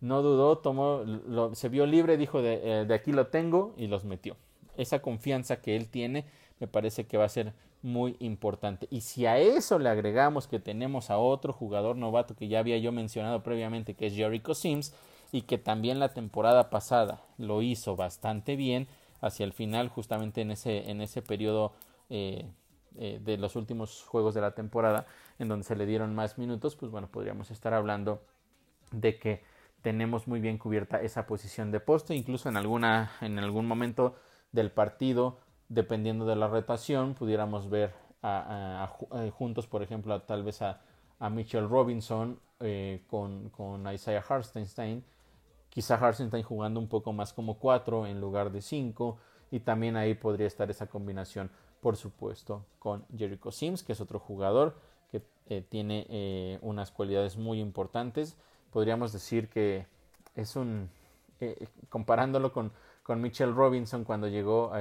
[0.00, 4.04] no dudó, tomó, lo, se vio libre, dijo de, de aquí lo tengo y los
[4.04, 4.36] metió.
[4.76, 6.24] Esa confianza que él tiene
[6.58, 7.52] me parece que va a ser
[7.82, 8.88] muy importante.
[8.90, 12.78] Y si a eso le agregamos que tenemos a otro jugador novato que ya había
[12.78, 14.92] yo mencionado previamente, que es Jericho Sims,
[15.32, 18.88] y que también la temporada pasada lo hizo bastante bien,
[19.20, 21.72] hacia el final, justamente en ese, en ese periodo
[22.10, 22.48] eh,
[22.96, 25.06] eh, de los últimos juegos de la temporada,
[25.38, 28.22] en donde se le dieron más minutos, pues bueno, podríamos estar hablando
[28.92, 29.42] de que
[29.82, 34.16] tenemos muy bien cubierta esa posición de poste, incluso en alguna, en algún momento
[34.52, 40.62] del partido dependiendo de la rotación, pudiéramos ver a, eh, juntos, por ejemplo, tal vez
[40.62, 40.80] a,
[41.30, 42.38] Mitchell Robinson
[43.08, 45.04] con, con, Isaiah Hartenstein,
[45.70, 49.18] quizá Hartenstein jugando un poco más como 4 en lugar de 5,
[49.50, 51.50] y también ahí podría estar esa combinación.
[51.80, 54.74] por supuesto, con Jericho Sims, que es otro jugador
[55.12, 58.36] que eh, tiene eh, unas cualidades muy importantes.
[58.72, 59.86] Podríamos decir que
[60.34, 60.90] es un,
[61.40, 62.72] eh, comparándolo con,
[63.04, 64.72] con Mitchell Robinson cuando llegó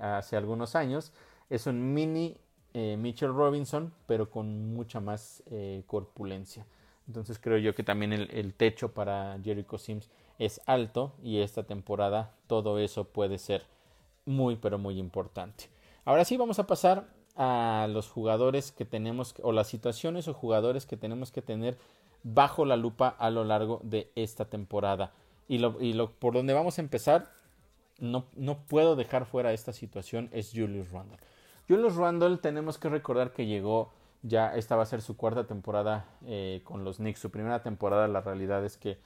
[0.00, 1.12] hace algunos años,
[1.50, 2.36] es un mini
[2.72, 5.42] Mitchell Robinson, pero con mucha más
[5.86, 6.64] corpulencia.
[7.08, 12.34] Entonces creo yo que también el, techo para Jericho Sims es alto y esta temporada
[12.46, 13.64] todo eso puede ser
[14.26, 15.70] muy pero muy importante.
[16.04, 20.84] Ahora sí vamos a pasar a los jugadores que tenemos o las situaciones o jugadores
[20.84, 21.78] que tenemos que tener
[22.24, 25.12] bajo la lupa a lo largo de esta temporada.
[25.48, 27.32] Y lo, y lo por donde vamos a empezar,
[27.98, 31.18] no, no puedo dejar fuera esta situación, es Julius Randle.
[31.68, 33.92] Julius Randle tenemos que recordar que llegó
[34.22, 37.20] ya, esta va a ser su cuarta temporada eh, con los Knicks.
[37.20, 39.00] Su primera temporada, la realidad es que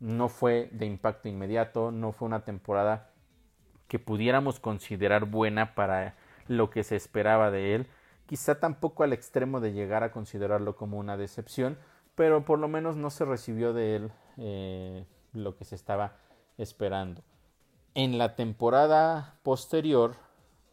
[0.00, 3.10] no fue de impacto inmediato, no fue una temporada
[3.88, 6.14] que pudiéramos considerar buena para
[6.46, 7.86] lo que se esperaba de él,
[8.26, 11.78] quizá tampoco al extremo de llegar a considerarlo como una decepción,
[12.14, 16.16] pero por lo menos no se recibió de él eh, lo que se estaba
[16.58, 17.22] esperando.
[17.94, 20.16] En la temporada posterior,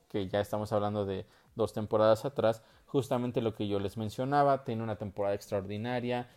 [0.10, 2.64] que ya estamos hablando de dos temporadas atrás,
[2.96, 6.30] justamente lo que yo les mencionaba, tiene una temporada extraordinaria,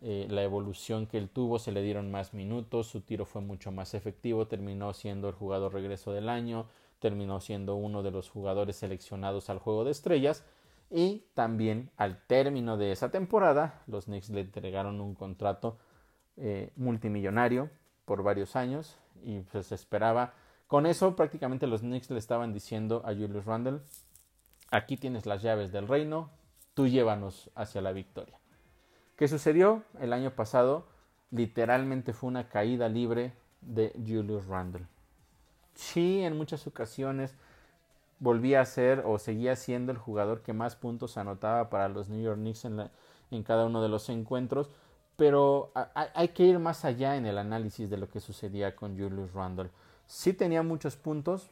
[0.00, 3.70] eh, la evolución que él tuvo, se le dieron más minutos, su tiro fue mucho
[3.70, 6.68] más efectivo, terminó siendo el jugador regreso del año,
[7.00, 10.42] terminó siendo uno de los jugadores seleccionados al juego de estrellas
[10.90, 15.76] y también al término de esa temporada los Knicks le entregaron un contrato
[16.38, 17.68] eh, multimillonario
[18.06, 20.32] por varios años y pues esperaba.
[20.66, 23.80] Con eso prácticamente los Knicks le estaban diciendo a Julius Randle
[24.70, 26.30] aquí tienes las llaves del reino
[26.74, 28.38] tú llévanos hacia la victoria
[29.16, 29.82] ¿Qué sucedió?
[29.98, 30.84] El año pasado
[31.30, 34.86] literalmente fue una caída libre de Julius Randle.
[35.74, 37.34] Sí, en muchas ocasiones
[38.18, 42.22] volvía a ser o seguía siendo el jugador que más puntos anotaba para los New
[42.22, 44.70] York Knicks en, cada uno de los encuentros,
[45.16, 49.32] pero hay que ir más allá en el análisis de lo que sucedía con Julius
[49.32, 49.70] Randle.
[50.06, 51.50] Sí tenía muchos puntos,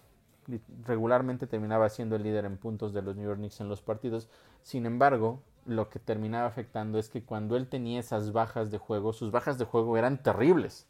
[0.85, 4.29] regularmente terminaba siendo el líder en puntos de los New York Knicks en los partidos,
[4.63, 9.13] sin embargo, lo que terminaba afectando es que cuando él tenía esas bajas de juego,
[9.13, 10.87] sus bajas de juego eran terribles.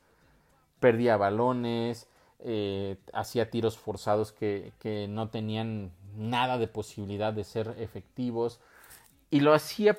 [0.81, 2.09] Perdía balones,
[2.41, 8.61] eh, hacía tiros forzados que, que, no tenían nada de posibilidad de ser efectivos.
[9.31, 9.95] Y lo hacía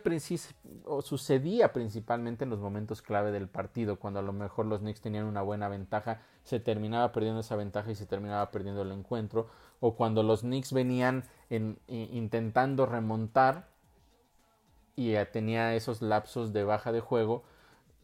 [0.87, 5.01] o sucedía principalmente en los momentos clave del partido, cuando a lo mejor los Knicks
[5.01, 9.47] tenían una buena ventaja, se terminaba perdiendo esa ventaja y se terminaba perdiendo el encuentro,
[9.79, 13.67] o cuando los Knicks venían en, intentando remontar
[14.95, 17.43] y tenía esos lapsos de baja de juego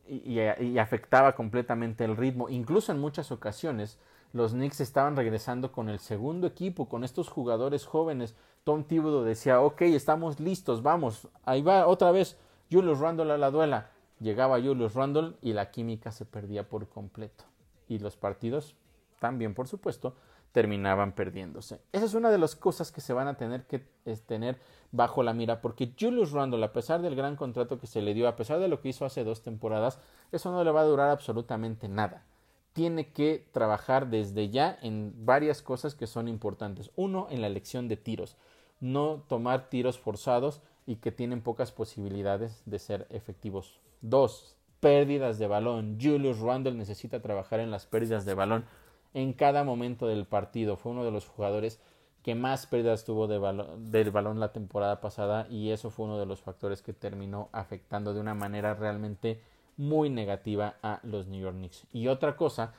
[0.08, 2.50] y, afectaba completamente el ritmo.
[2.50, 3.98] Incluso en muchas ocasiones
[4.34, 8.36] los Knicks estaban regresando con el segundo equipo, con estos jugadores jóvenes.
[8.64, 12.38] Tom Thibodeau decía, ok, estamos listos, vamos, ahí va otra vez
[12.72, 13.90] Julius Randle a la duela.
[14.20, 17.44] Llegaba Julius Randle y la química se perdía por completo.
[17.88, 18.76] Y los partidos
[19.20, 20.16] también, por supuesto,
[20.52, 21.82] terminaban perdiéndose.
[21.92, 23.80] Esa es una de las cosas que se van a tener que
[24.26, 24.60] tener
[24.92, 28.28] bajo la mira, porque Julius Randle, a pesar del gran contrato que se le dio,
[28.28, 30.00] a pesar de lo que hizo hace dos temporadas,
[30.32, 32.26] eso no le va a durar absolutamente nada.
[32.74, 36.92] Tiene que trabajar desde ya en varias cosas que son importantes.
[36.96, 38.38] Uno, en la elección de tiros.
[38.80, 43.80] No tomar tiros forzados y que tienen pocas posibilidades de ser efectivos.
[44.02, 45.98] Dos, pérdidas de balón.
[46.02, 48.66] Julius Randle necesita trabajar en las pérdidas de balón
[49.14, 50.76] en cada momento del partido.
[50.76, 51.80] Fue uno de los jugadores
[52.24, 53.40] que más pérdidas tuvo de
[53.78, 58.14] del balón la temporada pasada y eso fue uno de los factores que terminó afectando
[58.14, 59.42] de una manera realmente
[59.78, 61.88] muy negativa a los New York Knicks.
[61.92, 62.74] Y otra cosa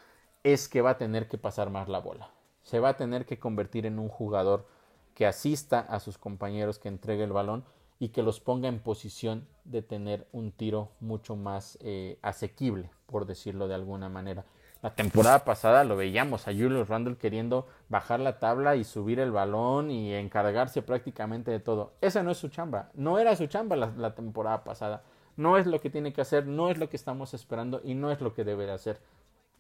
[0.45, 2.31] es que va a tener que pasar más la bola.
[2.63, 4.67] Se va a tener que convertir en un jugador
[5.15, 7.65] que asista a sus compañeros, que entregue el balón
[8.03, 13.27] y que los ponga en posición de tener un tiro mucho más eh, asequible, por
[13.27, 14.45] decirlo de alguna manera.
[14.83, 19.31] La temporada pasada lo veíamos a Julius Randle queriendo bajar la tabla y subir el
[19.31, 21.93] balón y encargarse prácticamente de todo.
[22.01, 22.91] Esa no es su chamba.
[22.95, 25.05] No era su chamba la, temporada pasada.
[25.37, 28.11] No es lo que tiene que hacer, no es lo que estamos esperando y no
[28.11, 29.01] es lo que debe de hacer.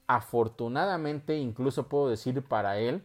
[0.08, 3.04] Afortunadamente, incluso puedo decir para él,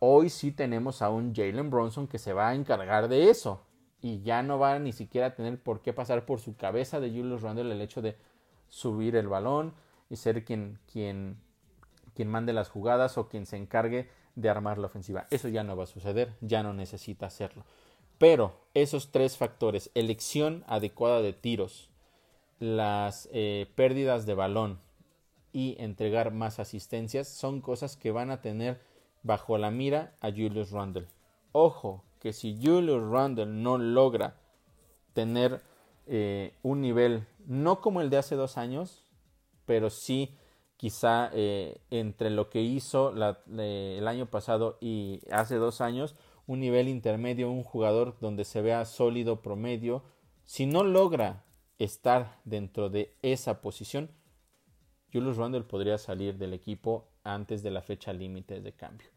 [0.00, 3.60] hoy sí tenemos a un Jalen Bronson que se va a encargar de eso.
[4.02, 7.08] Y ya no va ni siquiera a tener por qué pasar por su cabeza de
[7.08, 8.16] Julius Randle el hecho de
[8.68, 9.72] subir el balón
[10.10, 11.38] y ser quien, quien
[12.14, 15.26] quien mande las jugadas o quien se encargue de armar la ofensiva.
[15.30, 17.64] Eso ya no va a suceder, ya no necesita hacerlo.
[18.18, 21.90] Pero esos tres factores, elección adecuada de tiros,
[22.60, 24.78] las eh, pérdidas de balón
[25.52, 28.80] y entregar más asistencias, son cosas que van a tener
[29.22, 31.08] bajo la mira a Julius Randle.
[31.52, 34.36] Ojo, que si Julius Randle no logra
[35.12, 35.60] tener
[36.06, 39.02] eh, un nivel no como el de hace dos años,
[39.66, 40.36] pero sí
[40.76, 46.14] quizá eh, entre lo que hizo el año pasado y hace dos años,
[46.46, 50.04] un nivel intermedio, un jugador donde se vea sólido promedio,
[50.44, 51.42] si no logra
[51.80, 54.12] estar dentro de esa posición,
[55.12, 59.08] Julius Randle podría salir del equipo antes de la fecha límite de cambio.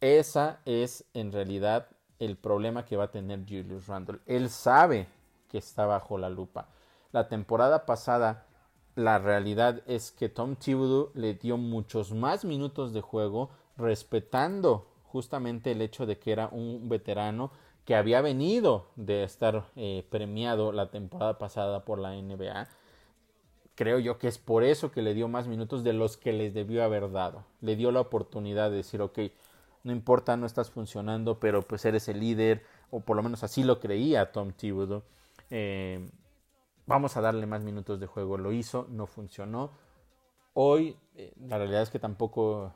[0.00, 1.88] Esa es en realidad
[2.18, 4.20] el problema que va a tener Julius Randle.
[4.26, 5.08] Él sabe
[5.48, 6.68] que está bajo la lupa.
[7.12, 8.46] La temporada pasada,
[8.94, 15.72] la realidad es que Tom Thibodeau le dio muchos más minutos de juego, respetando justamente
[15.72, 17.50] el hecho de que era un veterano
[17.84, 22.68] que había venido de estar eh, premiado la temporada pasada por la NBA.
[23.76, 26.52] Creo yo que es por eso que le dio más minutos de los que les
[26.52, 27.44] debió haber dado.
[27.60, 29.18] Le dio la oportunidad de decir, ok,
[29.86, 33.62] no importa, no estás funcionando, pero pues eres el líder, o por lo menos así
[33.62, 35.04] lo creía Tom Thibodeau.
[35.48, 36.10] Eh,
[36.86, 38.36] vamos a darle más minutos de juego.
[38.36, 39.70] Lo hizo, no funcionó.
[40.54, 42.72] Hoy eh, la realidad es que tampoco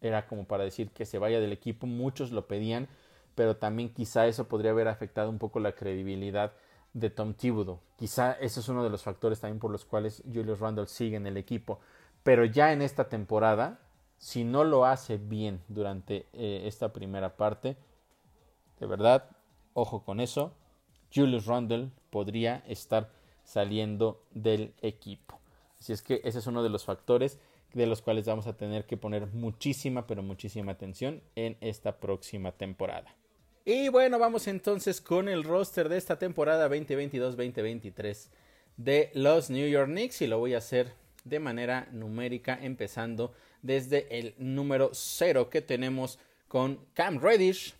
[0.00, 1.86] era como para decir que se vaya del equipo.
[1.86, 2.88] Muchos lo pedían,
[3.34, 6.54] pero también quizá eso podría haber afectado un poco la credibilidad
[6.94, 7.78] de Tom Thibodeau.
[7.96, 11.26] Quizá ese es uno de los factores también por los cuales Julius Randle sigue en
[11.26, 11.80] el equipo.
[12.22, 13.80] Pero ya en esta temporada,
[14.18, 17.76] si no lo hace bien durante eh, esta primera parte,
[18.80, 19.30] de verdad,
[19.74, 20.52] ojo con eso,
[21.14, 23.10] Julius Randle podría estar
[23.44, 25.40] saliendo del equipo.
[25.80, 27.38] Así es que ese es uno de los factores
[27.72, 32.52] de los cuales vamos a tener que poner muchísima, pero muchísima atención en esta próxima
[32.52, 33.14] temporada.
[33.64, 38.28] Y bueno, vamos entonces con el roster de esta temporada 2022-2023
[38.78, 40.92] de los New York Knicks y lo voy a hacer
[41.24, 47.74] de manera numérica empezando desde el número 0 que tenemos con Cam Reddish,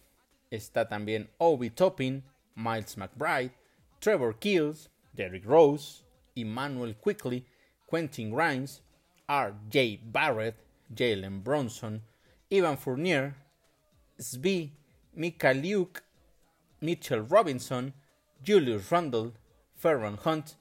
[0.51, 2.23] está también Obi Toppin,
[2.55, 3.53] Miles McBride,
[4.01, 6.05] Trevor Keels, Derrick Rose,
[6.35, 7.45] Emmanuel Quickly,
[7.91, 8.83] Quentin Grimes,
[9.29, 10.01] R.J.
[10.05, 10.57] Barrett,
[10.95, 12.03] Jalen Bronson,
[12.51, 13.35] Ivan Fournier,
[14.19, 14.71] Svi,
[15.17, 16.03] Luke,
[16.81, 17.93] Mitchell Robinson,
[18.45, 19.33] Julius Randle,
[19.75, 20.55] Ferron Hunt,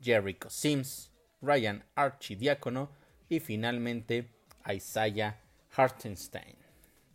[0.00, 1.10] Jericho Sims,
[1.42, 2.90] Ryan Archidiácono
[3.28, 4.35] y finalmente
[4.70, 5.40] Isaiah
[5.74, 6.56] Hartenstein.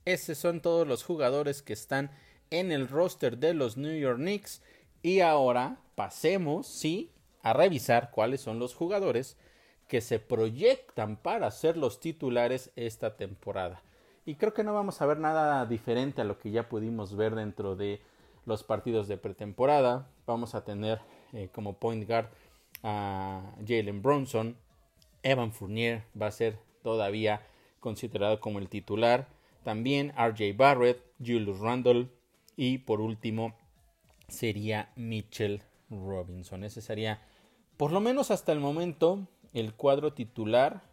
[0.05, 2.11] Esos son todos los jugadores que están
[2.49, 4.61] en el roster de los New York Knicks
[5.01, 7.11] y ahora pasemos, sí,
[7.43, 9.37] a revisar cuáles son los jugadores
[9.87, 13.81] que se proyectan para ser los titulares esta temporada.
[14.25, 17.35] Y creo que no vamos a ver nada diferente a lo que ya pudimos ver
[17.35, 18.01] dentro de
[18.45, 20.07] los partidos de pretemporada.
[20.25, 21.01] Vamos a tener
[21.33, 22.27] eh, como point guard
[22.83, 24.55] a Jalen Bronson.
[25.23, 27.41] Evan Fournier va a ser todavía
[27.79, 29.27] considerado como el titular.
[29.63, 32.09] También RJ Barrett, Julius Randle
[32.55, 33.55] y por último
[34.27, 36.63] sería Mitchell Robinson.
[36.63, 37.21] Ese sería,
[37.77, 40.83] por lo menos hasta el momento, el cuadro titular.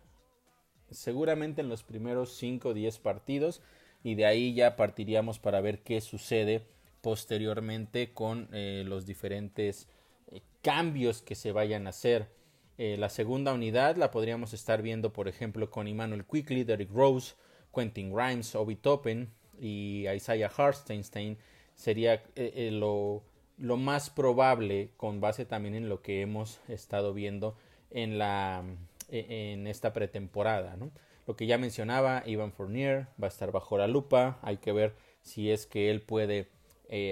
[0.90, 3.62] Seguramente en los primeros 5 o 10 partidos.
[4.02, 6.66] Y de ahí ya partiríamos para ver qué sucede
[7.00, 9.88] posteriormente con eh, los diferentes
[10.30, 12.30] eh, cambios que se vayan a hacer.
[12.78, 17.34] Eh, la segunda unidad la podríamos estar viendo, por ejemplo, con Emmanuel Quickly, Derrick Rose,
[17.74, 21.36] Quentin Grimes, Obi Toppen y Isaiah Hartenstein
[21.74, 23.24] sería eh, eh, lo,
[23.56, 27.56] lo, más probable con base también en lo que hemos estado viendo
[27.90, 28.62] en, la,
[29.08, 30.76] en esta pretemporada.
[30.76, 30.92] ¿no?
[31.26, 34.94] Lo que ya mencionaba, Ivan Fournier va a estar bajo la lupa, hay que ver
[35.22, 36.48] si es que él puede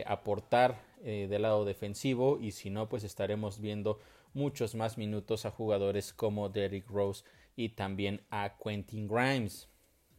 [0.07, 4.01] aportar del lado defensivo y si no, pues estaremos viendo
[4.37, 7.25] muchos más minutos a jugadores como Derrick Rose
[7.57, 9.69] y también a Quentin Grimes.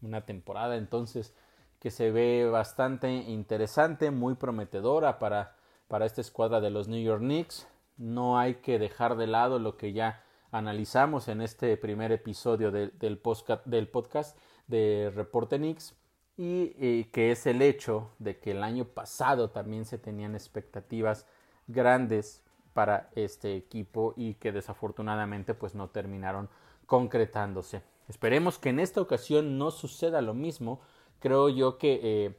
[0.01, 1.35] Una temporada entonces
[1.79, 5.55] que se ve bastante interesante, muy prometedora para,
[5.87, 7.67] para esta escuadra de los New York Knicks.
[7.95, 13.19] No hay que dejar de lado lo que ya analizamos en este primer episodio del,
[13.19, 15.95] podcast, del podcast de Reporte Knicks
[16.35, 21.27] y que es el hecho de que el año pasado también se tenían expectativas
[21.67, 22.43] grandes
[22.77, 26.47] para este equipo y que desafortunadamente pues no terminaron
[26.85, 27.81] concretándose.
[28.07, 30.79] Esperemos que en esta ocasión no suceda lo mismo
[31.19, 32.37] creo yo que eh,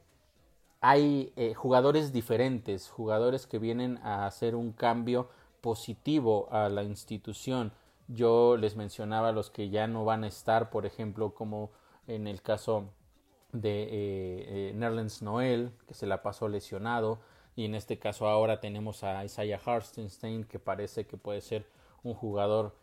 [0.79, 5.27] hay eh, jugadores diferentes, jugadores que vienen a hacer un cambio
[5.59, 7.73] positivo a la institución.
[8.07, 11.71] Yo les mencionaba los que ya no van a estar, por ejemplo, como
[12.07, 12.85] en el caso
[13.51, 17.19] de eh, Nerlens Noel, que se la pasó lesionado,
[17.59, 21.65] y en este caso ahora tenemos a Isaiah Hartenstein, que parece que puede ser
[22.03, 22.73] un jugador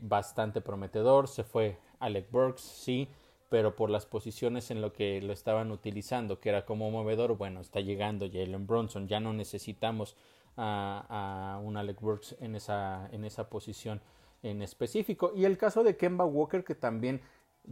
[0.00, 1.28] bastante prometedor.
[1.28, 3.08] Se fue Alec Burks, sí,
[3.48, 7.60] pero por las posiciones en lo que lo estaban utilizando, que era como movedor, bueno,
[7.60, 10.16] está llegando Jalen Bronson, ya no necesitamos
[10.56, 14.00] a, un Alec Burks en esa, en esa posición
[14.42, 15.30] en específico.
[15.36, 17.20] Y el caso de Kemba Walker, que también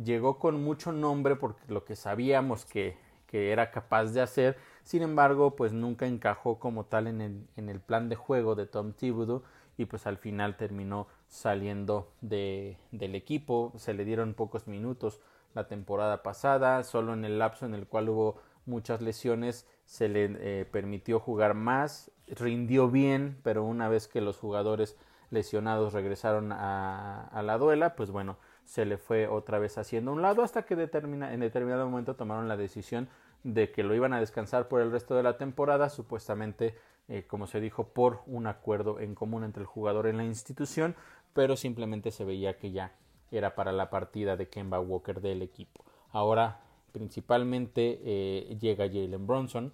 [0.01, 2.97] llegó con mucho nombre porque lo que sabíamos que,
[3.27, 7.69] que era capaz de hacer, sin embargo, pues nunca encajó como tal en el, en
[7.69, 9.43] el plan de juego de Tom Thibodeau
[9.77, 15.21] y pues al final terminó saliendo de, del equipo, se le dieron pocos minutos
[15.55, 20.37] la temporada pasada, solo en el lapso en el cual hubo muchas lesiones se le
[20.39, 24.97] eh, permitió jugar más, rindió bien, pero una vez que los jugadores
[25.31, 30.23] lesionados regresaron a, a la duela, pues bueno, se le fue otra vez haciendo un
[30.23, 33.09] lado hasta que determina, en determinado momento tomaron la decisión
[33.45, 36.77] de que lo iban a descansar por el resto de la temporada, supuestamente,
[37.09, 40.95] eh, como se dijo, por un acuerdo en común entre el jugador y la institución,
[41.33, 42.95] pero simplemente se veía que ya
[43.31, 45.85] era para la partida de Kemba Walker del equipo.
[46.11, 46.61] Ahora,
[46.93, 49.73] principalmente, eh, llega Jalen Bronson,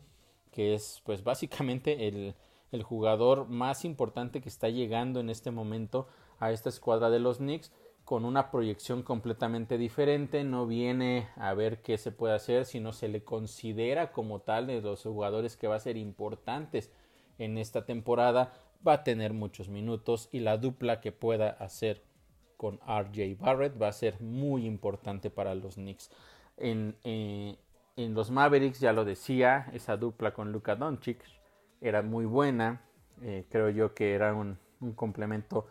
[0.53, 2.35] que es, pues, básicamente el,
[2.73, 6.09] el jugador más importante que está llegando en este momento
[6.39, 7.73] a esta escuadra de los Knicks
[8.09, 13.07] con una proyección completamente diferente, no viene a ver qué se puede hacer, sino se
[13.07, 16.91] le considera como tal de los jugadores que va a ser importantes
[17.37, 18.55] en esta temporada,
[18.87, 22.03] va a tener muchos minutos y la dupla que pueda hacer
[22.57, 26.11] con RJ Barrett va a ser muy importante para los Knicks.
[26.57, 27.59] En, eh,
[27.97, 31.23] en los Mavericks, ya lo decía, esa dupla con Luka Doncic
[31.83, 32.81] era muy buena,
[33.21, 35.67] eh, creo yo que era un, un complemento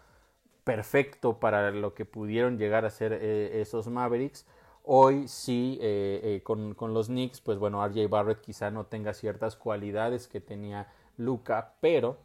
[0.68, 4.46] perfecto para lo que pudieron llegar a ser eh, esos Mavericks.
[4.84, 9.14] Hoy sí, eh, eh, con, con, los Knicks, pues bueno, RJ Barrett quizá no tenga
[9.14, 12.18] ciertas cualidades que tenía Luca, pero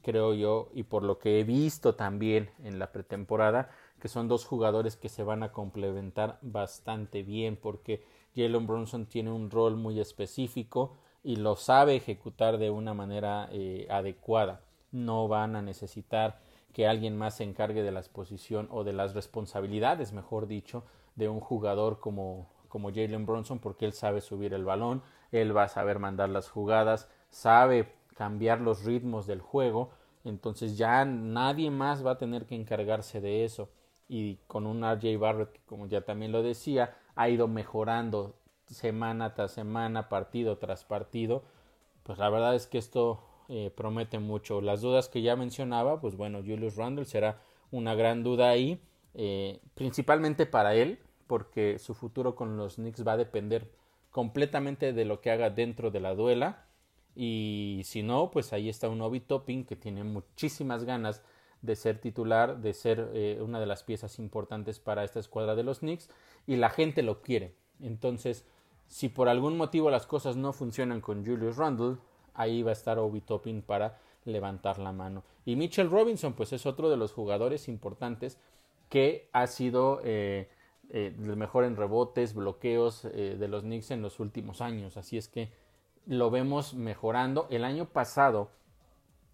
[0.00, 3.68] creo yo, y por lo que he visto también en la pretemporada,
[4.00, 8.04] que son dos jugadores que se van a complementar bastante bien, porque
[8.36, 10.94] Jalen Bronson tiene un rol muy específico
[11.24, 13.50] y lo sabe ejecutar de una manera
[13.90, 14.60] adecuada.
[14.92, 16.38] No van a necesitar
[16.72, 20.84] que alguien más se encargue de la exposición o de las responsabilidades, mejor dicho,
[21.16, 25.02] de un jugador como, como Jalen Bronson, porque él sabe subir el balón,
[25.32, 29.90] él va a saber mandar las jugadas, sabe cambiar los ritmos del juego,
[30.24, 33.70] entonces ya nadie más va a tener que encargarse de eso.
[34.08, 38.34] Y con un RJ Barrett, como ya también lo decía, ha ido mejorando
[38.66, 41.42] semana tras semana, partido tras partido,
[42.02, 44.60] pues la verdad es que esto eh, promete mucho.
[44.60, 47.40] Las dudas que ya mencionaba, pues bueno, Julius Randle será
[47.70, 48.80] una gran duda ahí,
[49.14, 53.70] eh, principalmente para él, porque su futuro con los Knicks va a depender
[54.10, 56.66] completamente de lo que haga dentro de la duela.
[57.14, 61.22] Y si no, pues ahí está un Obi Topping que tiene muchísimas ganas
[61.62, 65.64] de ser titular, de ser eh, una de las piezas importantes para esta escuadra de
[65.64, 66.08] los Knicks
[66.46, 67.54] y la gente lo quiere.
[67.80, 68.44] Entonces,
[68.86, 71.96] si por algún motivo las cosas no funcionan con Julius Randle,
[72.38, 75.24] ahí va a estar Obi Toppin para levantar la mano.
[75.44, 78.38] Y Mitchell Robinson, pues es otro de los jugadores importantes
[78.88, 80.48] que ha sido eh,
[80.90, 84.96] eh, el mejor en rebotes, bloqueos eh, de los Knicks en los últimos años.
[84.96, 85.52] Así es que
[86.06, 87.46] lo vemos mejorando.
[87.50, 88.50] El año pasado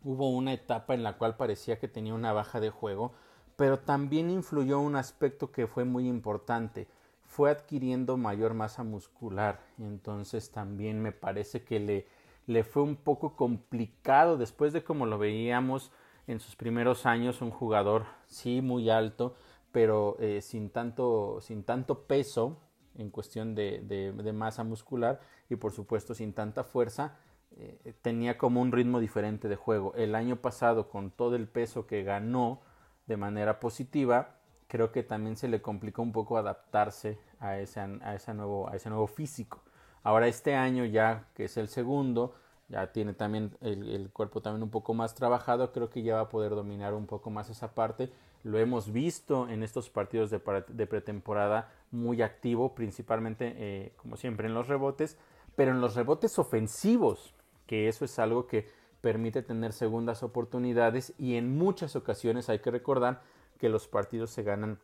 [0.03, 3.13] hubo una etapa en la cual parecía que tenía una baja de juego,
[3.57, 6.89] pero también influyó un aspecto que fue muy importante.
[7.23, 9.61] Fue adquiriendo mayor masa muscular.
[9.79, 12.07] Entonces también me parece que le
[12.47, 15.93] le fue un poco complicado después de como lo veíamos
[16.27, 19.37] en sus primeros años, un jugador sí muy alto,
[19.73, 22.61] pero eh, sin, tanto, sin tanto peso
[22.97, 25.21] en cuestión de, de, masa muscular
[25.51, 27.17] y por supuesto sin tanta fuerza,
[27.57, 29.93] eh, tenía como un ritmo diferente de juego.
[29.97, 32.61] El año pasado, con todo el peso que ganó
[33.07, 34.37] de manera positiva,
[34.69, 38.77] creo que también se le complicó un poco adaptarse a ese, a ese, nuevo, a
[38.77, 39.64] ese nuevo físico.
[40.05, 42.35] Ahora este año ya que es el segundo,
[42.69, 46.29] ya tiene también el, cuerpo también un poco más trabajado, creo que ya va a
[46.29, 48.13] poder dominar un poco más esa parte.
[48.43, 54.55] Lo hemos visto en estos partidos de, pretemporada muy activo, principalmente eh, como siempre en
[54.55, 55.17] los rebotes,
[55.57, 57.35] pero en los rebotes ofensivos,
[57.67, 58.69] que eso es algo que
[59.01, 63.23] permite tener segundas oportunidades y en muchas ocasiones hay que recordar
[63.59, 64.79] que los partidos se ganan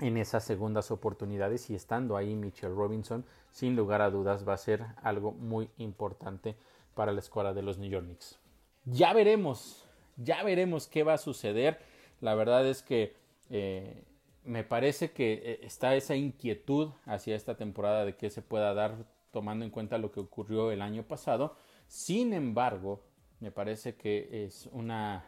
[0.00, 4.58] en esas segundas oportunidades y estando ahí Mitchell Robinson, sin lugar a dudas va a
[4.58, 6.56] ser algo muy importante
[6.94, 8.38] para la escuadra de los New York Knicks.
[8.84, 9.84] Ya veremos,
[10.16, 11.78] ya veremos qué va a suceder.
[12.20, 13.16] La verdad es que
[13.50, 14.04] eh,
[14.44, 19.04] me parece que eh, está esa inquietud hacia esta temporada de que se pueda dar
[19.32, 21.56] tomando en cuenta lo que ocurrió el año pasado.
[21.86, 23.02] Sin embargo,
[23.40, 25.24] me parece que es una,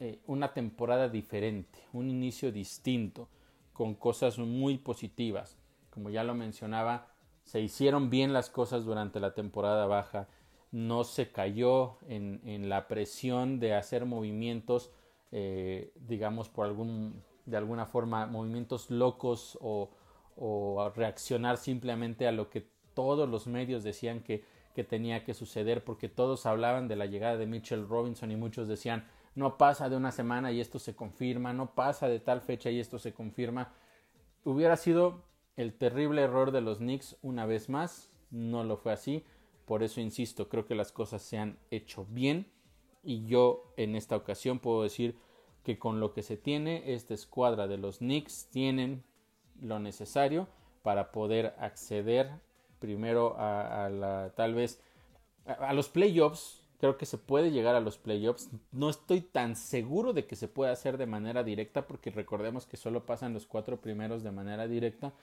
[0.00, 3.28] eh, una temporada diferente, un inicio distinto
[3.74, 5.58] con cosas muy positivas,
[5.90, 7.08] como ya lo mencionaba,
[7.42, 10.28] se hicieron bien las cosas durante la temporada baja,
[10.72, 14.90] no se cayó en, en la presión de hacer movimientos,
[15.30, 19.90] eh, digamos, por algún, de alguna forma, movimientos locos o,
[20.36, 24.44] o reaccionar simplemente a lo que todos los medios decían que,
[24.74, 28.66] que tenía que suceder, porque todos hablaban de la llegada de Mitchell Robinson y muchos
[28.66, 32.70] decían no pasa de una semana y esto se confirma, no pasa de tal fecha
[32.70, 33.72] y esto se confirma.
[34.44, 35.24] Hubiera sido
[35.56, 39.24] el terrible error de los Knicks una vez más, no lo fue así,
[39.64, 42.52] por eso insisto, creo que las cosas se han hecho bien
[43.02, 45.18] y yo en esta ocasión puedo decir
[45.62, 49.04] que con lo que se tiene, esta escuadra de los Knicks tienen
[49.60, 50.48] lo necesario
[50.82, 52.30] para poder acceder
[52.78, 54.82] primero a, la tal vez
[55.46, 58.50] a los playoffs Creo que se puede llegar a los playoffs.
[58.70, 62.76] No estoy tan seguro de que se pueda hacer de manera directa porque recordemos que
[62.76, 65.14] solo pasan los cuatro primeros de manera directa.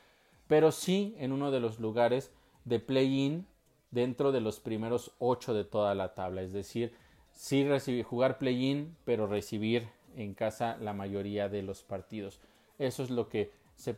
[0.47, 2.31] Pero sí en uno de los lugares
[2.65, 3.45] de play-in
[3.91, 6.41] dentro de los primeros ocho de toda la tabla.
[6.41, 6.95] Es decir,
[7.31, 12.39] sí recibir, jugar play-in, pero recibir en casa la mayoría de los partidos.
[12.79, 13.51] Eso es lo que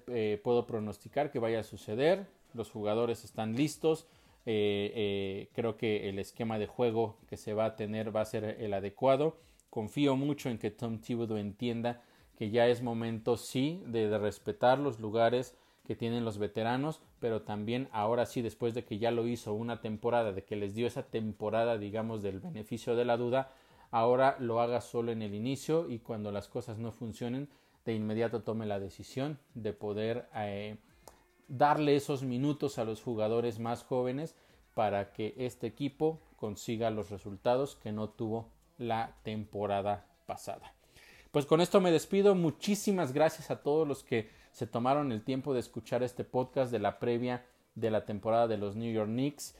[0.08, 2.28] eh, puedo pronosticar que vaya a suceder.
[2.54, 4.06] Los jugadores están listos.
[4.46, 8.26] Eh, eh, creo que el esquema de juego que se va a tener va a
[8.26, 9.38] ser el adecuado.
[9.70, 12.02] Confío mucho en que Tom Thibodeau entienda
[12.38, 17.90] que ya es momento, sí, de, respetar los lugares que tienen los veteranos, pero también
[17.92, 21.04] ahora sí, después de que ya lo hizo una temporada, de que les dio esa
[21.04, 23.52] temporada, digamos, del beneficio de la duda,
[23.92, 27.50] ahora lo haga solo en el inicio y cuando las cosas no funcionen,
[27.86, 30.78] de inmediato tome la decisión de poder eh,
[31.48, 34.36] darle esos minutos a los jugadores más jóvenes
[34.74, 40.74] para que este equipo consiga los resultados que no tuvo la temporada pasada.
[41.32, 42.36] Pues con esto me despido.
[42.36, 46.80] Muchísimas gracias a todos los que se tomaron el tiempo de escuchar este podcast de
[46.80, 49.56] la previa de la temporada de los New York Knicks.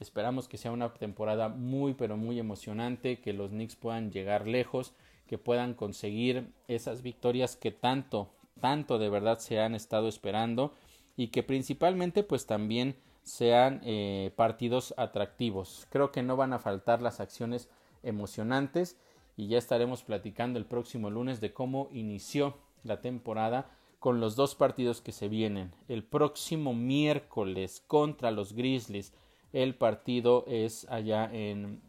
[0.00, 4.94] Esperamos que sea una temporada muy pero muy emocionante, que los Knicks puedan llegar lejos,
[5.26, 10.72] que puedan conseguir esas victorias que tanto, tanto de verdad se han estado esperando
[11.16, 15.86] y que principalmente pues también sean eh, partidos atractivos.
[15.90, 17.68] Creo que no van a faltar las acciones
[18.02, 18.98] emocionantes
[19.36, 24.54] y ya estaremos platicando el próximo lunes de cómo inició la temporada con los dos
[24.54, 25.72] partidos que se vienen.
[25.88, 29.14] El próximo miércoles contra los Grizzlies.
[29.52, 31.80] El partido es allá en,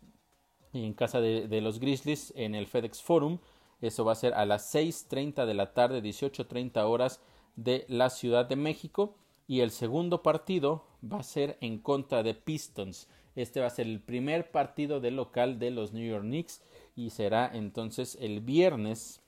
[0.72, 3.40] en casa de, de los Grizzlies en el FedEx Forum.
[3.82, 7.20] Eso va a ser a las 6.30 de la tarde, 18.30 horas
[7.56, 9.16] de la Ciudad de México
[9.48, 13.08] y el segundo partido va a ser en contra de Pistons.
[13.36, 16.62] Este va a ser el primer partido de local de los New York Knicks
[16.96, 19.22] y será entonces el viernes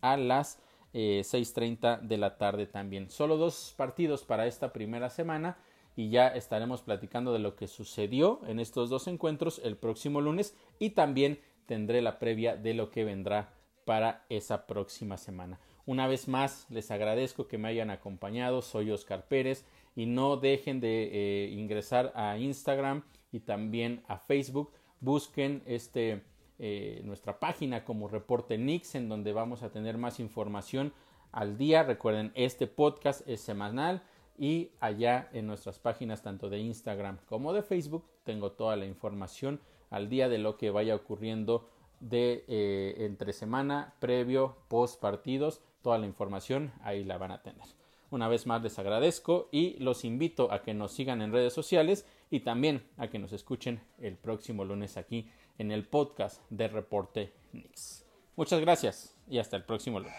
[0.00, 0.60] a las
[0.92, 3.10] 6.30 eh, de la tarde también.
[3.10, 5.58] Solo dos partidos para esta primera semana
[5.96, 10.54] y ya estaremos platicando de lo que sucedió en estos dos encuentros el próximo lunes
[10.78, 13.52] y también tendré la previa de lo que vendrá
[13.84, 15.58] para esa próxima semana.
[15.88, 18.60] Una vez más, les agradezco que me hayan acompañado.
[18.60, 19.64] Soy Oscar Pérez
[19.96, 24.70] y no dejen de eh, ingresar a Instagram y también a Facebook.
[25.00, 26.24] Busquen este,
[26.58, 30.92] eh, nuestra página como Reporte Nix, en donde vamos a tener más información
[31.32, 31.84] al día.
[31.84, 34.02] Recuerden, este podcast es semanal
[34.36, 39.58] y allá en nuestras páginas tanto de Instagram como de Facebook tengo toda la información
[39.88, 41.66] al día de lo que vaya ocurriendo
[42.00, 47.66] de eh, entre semana, previo, post partidos toda la información ahí la van a tener.
[48.10, 52.06] Una vez más les agradezco y los invito a que nos sigan en redes sociales
[52.30, 57.34] y también a que nos escuchen el próximo lunes aquí en el podcast de Reporte
[57.52, 58.06] Nix.
[58.36, 60.14] Muchas gracias y hasta el próximo lunes.